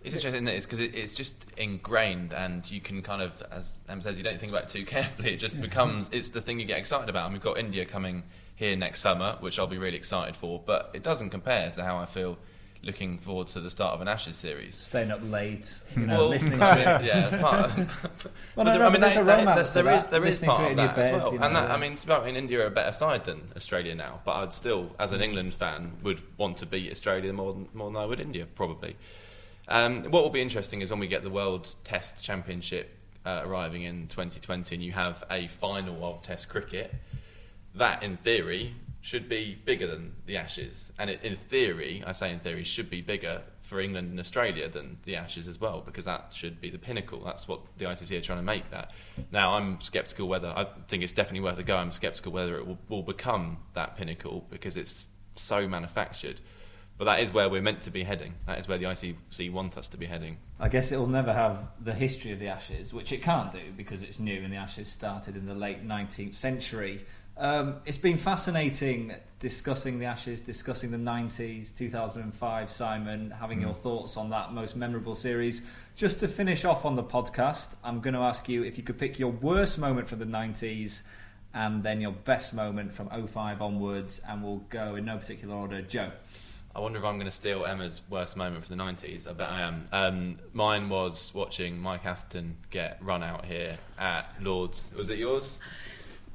[0.02, 3.82] It's interesting that it's because it, it's just ingrained, and you can kind of, as
[3.88, 5.34] Em says, you don't think about it too carefully.
[5.34, 7.26] It just becomes it's the thing you get excited about.
[7.26, 8.22] And we've got India coming
[8.58, 10.60] here next summer, which I'll be really excited for.
[10.64, 12.36] But it doesn't compare to how I feel
[12.82, 14.76] looking forward to the start of an Ashes series.
[14.76, 17.04] Staying up late, you know, well, listening to it.
[17.04, 17.70] Yeah, part,
[18.56, 19.70] well, no, no, I mean, there's a romance.
[19.70, 21.32] there is there is part of that bed, as well.
[21.32, 23.94] You know, and that, I mean, I mean, India are a better side than Australia
[23.94, 27.68] now, but I'd still, as an England fan, would want to beat Australia more than
[27.74, 28.96] more than I would India, probably.
[29.68, 32.90] Um, what will be interesting is when we get the World Test Championship
[33.26, 36.92] uh, arriving in 2020, and you have a final of Test cricket.
[37.78, 42.32] That, in theory, should be bigger than the Ashes, and it, in theory, I say
[42.32, 46.04] in theory, should be bigger for England and Australia than the Ashes as well, because
[46.04, 47.22] that should be the pinnacle.
[47.24, 48.90] That's what the ICC are trying to make that.
[49.30, 51.76] Now, I'm sceptical whether I think it's definitely worth a go.
[51.76, 56.40] I'm sceptical whether it will, will become that pinnacle because it's so manufactured.
[56.96, 58.34] But that is where we're meant to be heading.
[58.46, 60.38] That is where the ICC want us to be heading.
[60.58, 64.02] I guess it'll never have the history of the Ashes, which it can't do because
[64.02, 67.06] it's new and the Ashes started in the late 19th century.
[67.38, 73.62] Um, it's been fascinating discussing the Ashes, discussing the 90s, 2005, Simon, having mm.
[73.62, 75.62] your thoughts on that most memorable series.
[75.94, 78.98] Just to finish off on the podcast, I'm going to ask you if you could
[78.98, 81.02] pick your worst moment from the 90s
[81.54, 85.80] and then your best moment from 05 onwards, and we'll go in no particular order.
[85.80, 86.10] Jo.
[86.74, 89.28] I wonder if I'm going to steal Emma's worst moment from the 90s.
[89.28, 89.84] I bet I am.
[89.92, 94.92] Um, mine was watching Mike Atherton get run out here at Lords.
[94.96, 95.60] Was it yours?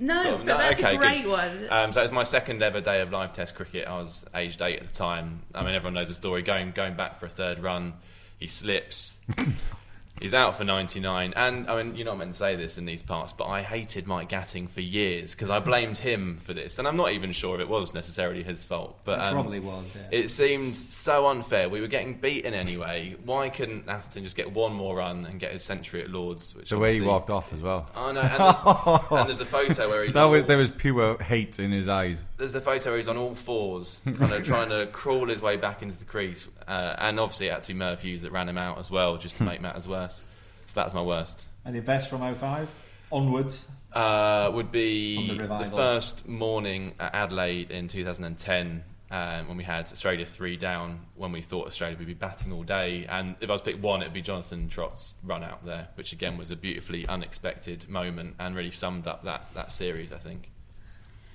[0.04, 1.32] No, but no, that's okay, a great good.
[1.32, 1.68] one.
[1.70, 3.88] Um, so it was my second ever day of live Test cricket.
[3.88, 5.42] I was aged eight at the time.
[5.56, 6.42] I mean, everyone knows the story.
[6.42, 7.94] Going going back for a third run,
[8.38, 9.20] he slips.
[10.24, 11.34] He's out for 99.
[11.36, 14.08] And, I mean, you're not meant to say this in these parts, but I hated
[14.08, 16.80] Mike Gatting for years because I blamed him for this.
[16.80, 18.98] And I'm not even sure if it was necessarily his fault.
[19.04, 20.18] But um, It probably was, yeah.
[20.18, 21.68] It seemed so unfair.
[21.68, 23.18] We were getting beaten anyway.
[23.26, 26.56] Why couldn't Atherton just get one more run and get his century at Lords?
[26.56, 27.90] Which the way he walked off as well.
[27.98, 28.22] Oh, no.
[28.22, 30.14] And there's, and there's a photo where he's.
[30.14, 32.24] That was, there was pure hate in his eyes.
[32.38, 35.58] There's the photo where he's on all fours, kind of trying to crawl his way
[35.58, 36.48] back into the crease.
[36.68, 39.18] Uh, and obviously, it had to be Merv Hughes that ran him out as well,
[39.18, 40.24] just to make matters worse.
[40.66, 41.48] So that's my worst.
[41.66, 42.70] And your best from 05
[43.12, 43.66] onwards?
[43.92, 49.86] Uh, would be the, the, first morning at Adelaide in 2010 um, when we had
[49.92, 53.06] Australia three down when we thought Australia would be batting all day.
[53.08, 55.90] And if I was to pick one, it would be Jonathan Trott's run out there,
[55.94, 60.18] which again was a beautifully unexpected moment and really summed up that, that series, I
[60.18, 60.50] think.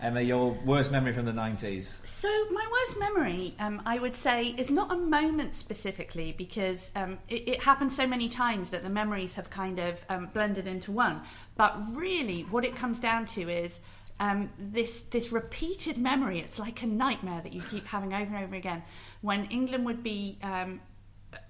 [0.00, 2.04] Emma, your worst memory from the 90s?
[2.06, 7.18] So, my worst memory, um, I would say, is not a moment specifically because um,
[7.28, 10.92] it, it, happened so many times that the memories have kind of um, blended into
[10.92, 11.22] one.
[11.56, 13.80] But really, what it comes down to is
[14.20, 16.38] um, this, this repeated memory.
[16.38, 18.84] It's like a nightmare that you keep having over and over again.
[19.20, 20.80] When England would be um,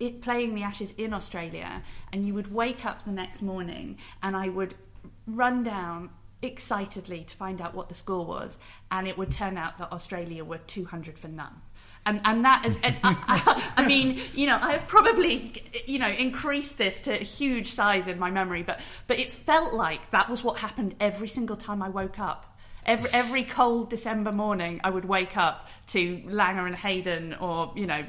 [0.01, 1.83] it, playing the Ashes in Australia,
[2.15, 4.75] and you would wake up the next morning, and I would
[5.27, 6.11] run down
[6.43, 8.57] excitedly to find out what the score was,
[8.91, 11.61] and it would turn out that Australia were 200 for none.
[12.07, 16.79] And, and that is, I, I, I, mean, you know, I've probably, you know, increased
[16.79, 20.43] this to a huge size in my memory, but, but it felt like that was
[20.43, 22.57] what happened every single time I woke up.
[22.87, 27.87] Every, every cold December morning, I would wake up to Langer and Hayden or, you
[27.87, 28.03] know,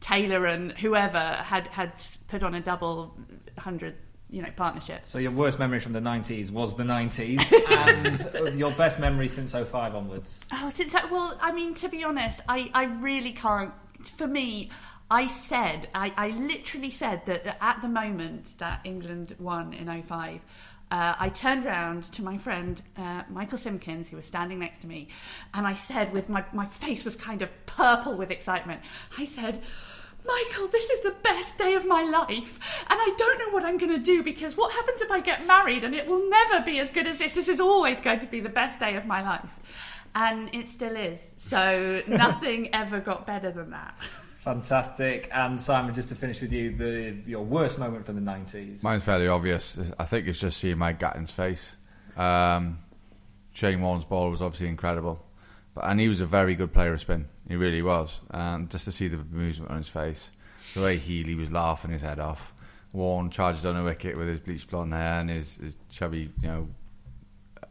[0.00, 1.92] Taylor and whoever had, had
[2.28, 3.16] put on a double
[3.58, 3.94] hundred
[4.30, 5.04] you know partnership.
[5.04, 9.52] So your worst memory from the nineties was the nineties, and your best memory since
[9.52, 10.40] 05 onwards.
[10.52, 13.72] Oh, since I, well, I mean, to be honest, I I really can't.
[14.02, 14.70] For me.
[15.08, 20.40] I said, I, I literally said that at the moment that England won in 05,
[20.90, 24.86] uh, I turned around to my friend uh, Michael Simpkins, who was standing next to
[24.86, 25.08] me,
[25.54, 28.80] and I said, with my, my face was kind of purple with excitement,
[29.18, 29.62] I said,
[30.26, 33.78] Michael, this is the best day of my life, and I don't know what I'm
[33.78, 36.78] going to do because what happens if I get married and it will never be
[36.80, 37.34] as good as this?
[37.34, 39.48] This is always going to be the best day of my life.
[40.14, 41.30] And it still is.
[41.36, 43.94] So nothing ever got better than that.
[44.38, 45.28] Fantastic.
[45.32, 48.82] And Simon, just to finish with you, the your worst moment from the 90s?
[48.82, 49.76] Mine's fairly obvious.
[49.98, 51.74] I think it's just seeing Mike Gatting's face.
[52.16, 52.78] Um,
[53.52, 55.25] Shane Warne's ball was obviously incredible.
[55.76, 57.28] But, and he was a very good player of spin.
[57.46, 58.20] He really was.
[58.30, 60.30] And just to see the amusement on his face,
[60.74, 62.54] the way Healy was laughing his head off.
[62.92, 66.48] Warne charges on a wicket with his bleached blonde hair and his, his chubby, you
[66.48, 66.68] know,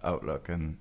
[0.04, 0.50] outlook.
[0.50, 0.78] And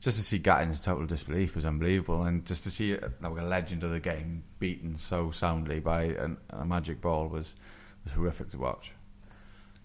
[0.00, 2.24] just to see Gatting's total disbelief was unbelievable.
[2.24, 6.38] And just to see like a legend of the game beaten so soundly by an,
[6.50, 7.54] a magic ball was,
[8.02, 8.90] was horrific to watch.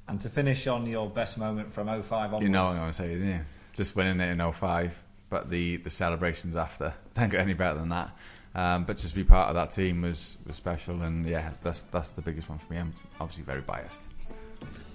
[0.08, 2.44] And to finish on your best moment from 05 onwards.
[2.44, 3.42] You know what I'm going to say, didn't you?
[3.74, 7.90] Just winning it in 05 but the, the celebrations after don't get any better than
[7.90, 8.16] that.
[8.56, 11.84] Um, but just to be part of that team was, was special, and yeah, that's
[11.84, 12.80] that's the biggest one for me.
[12.80, 14.10] I'm obviously very biased.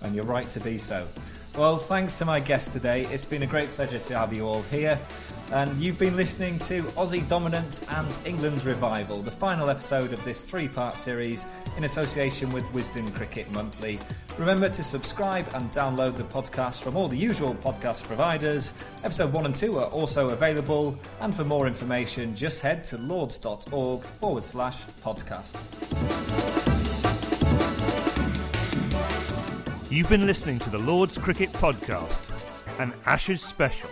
[0.03, 1.07] And you're right to be so.
[1.57, 3.07] Well, thanks to my guest today.
[3.07, 4.99] It's been a great pleasure to have you all here.
[5.53, 10.41] And you've been listening to Aussie Dominance and England's Revival, the final episode of this
[10.41, 11.47] three part series
[11.77, 14.01] in association with Wisden Cricket Monthly.
[14.37, 18.73] Remember to subscribe and download the podcast from all the usual podcast providers.
[19.05, 20.99] Episode 1 and 2 are also available.
[21.21, 26.64] And for more information, just head to lords.org forward slash podcast.
[29.95, 32.19] You've been listening to the Lords Cricket Podcast,
[32.81, 33.89] an Ashes special.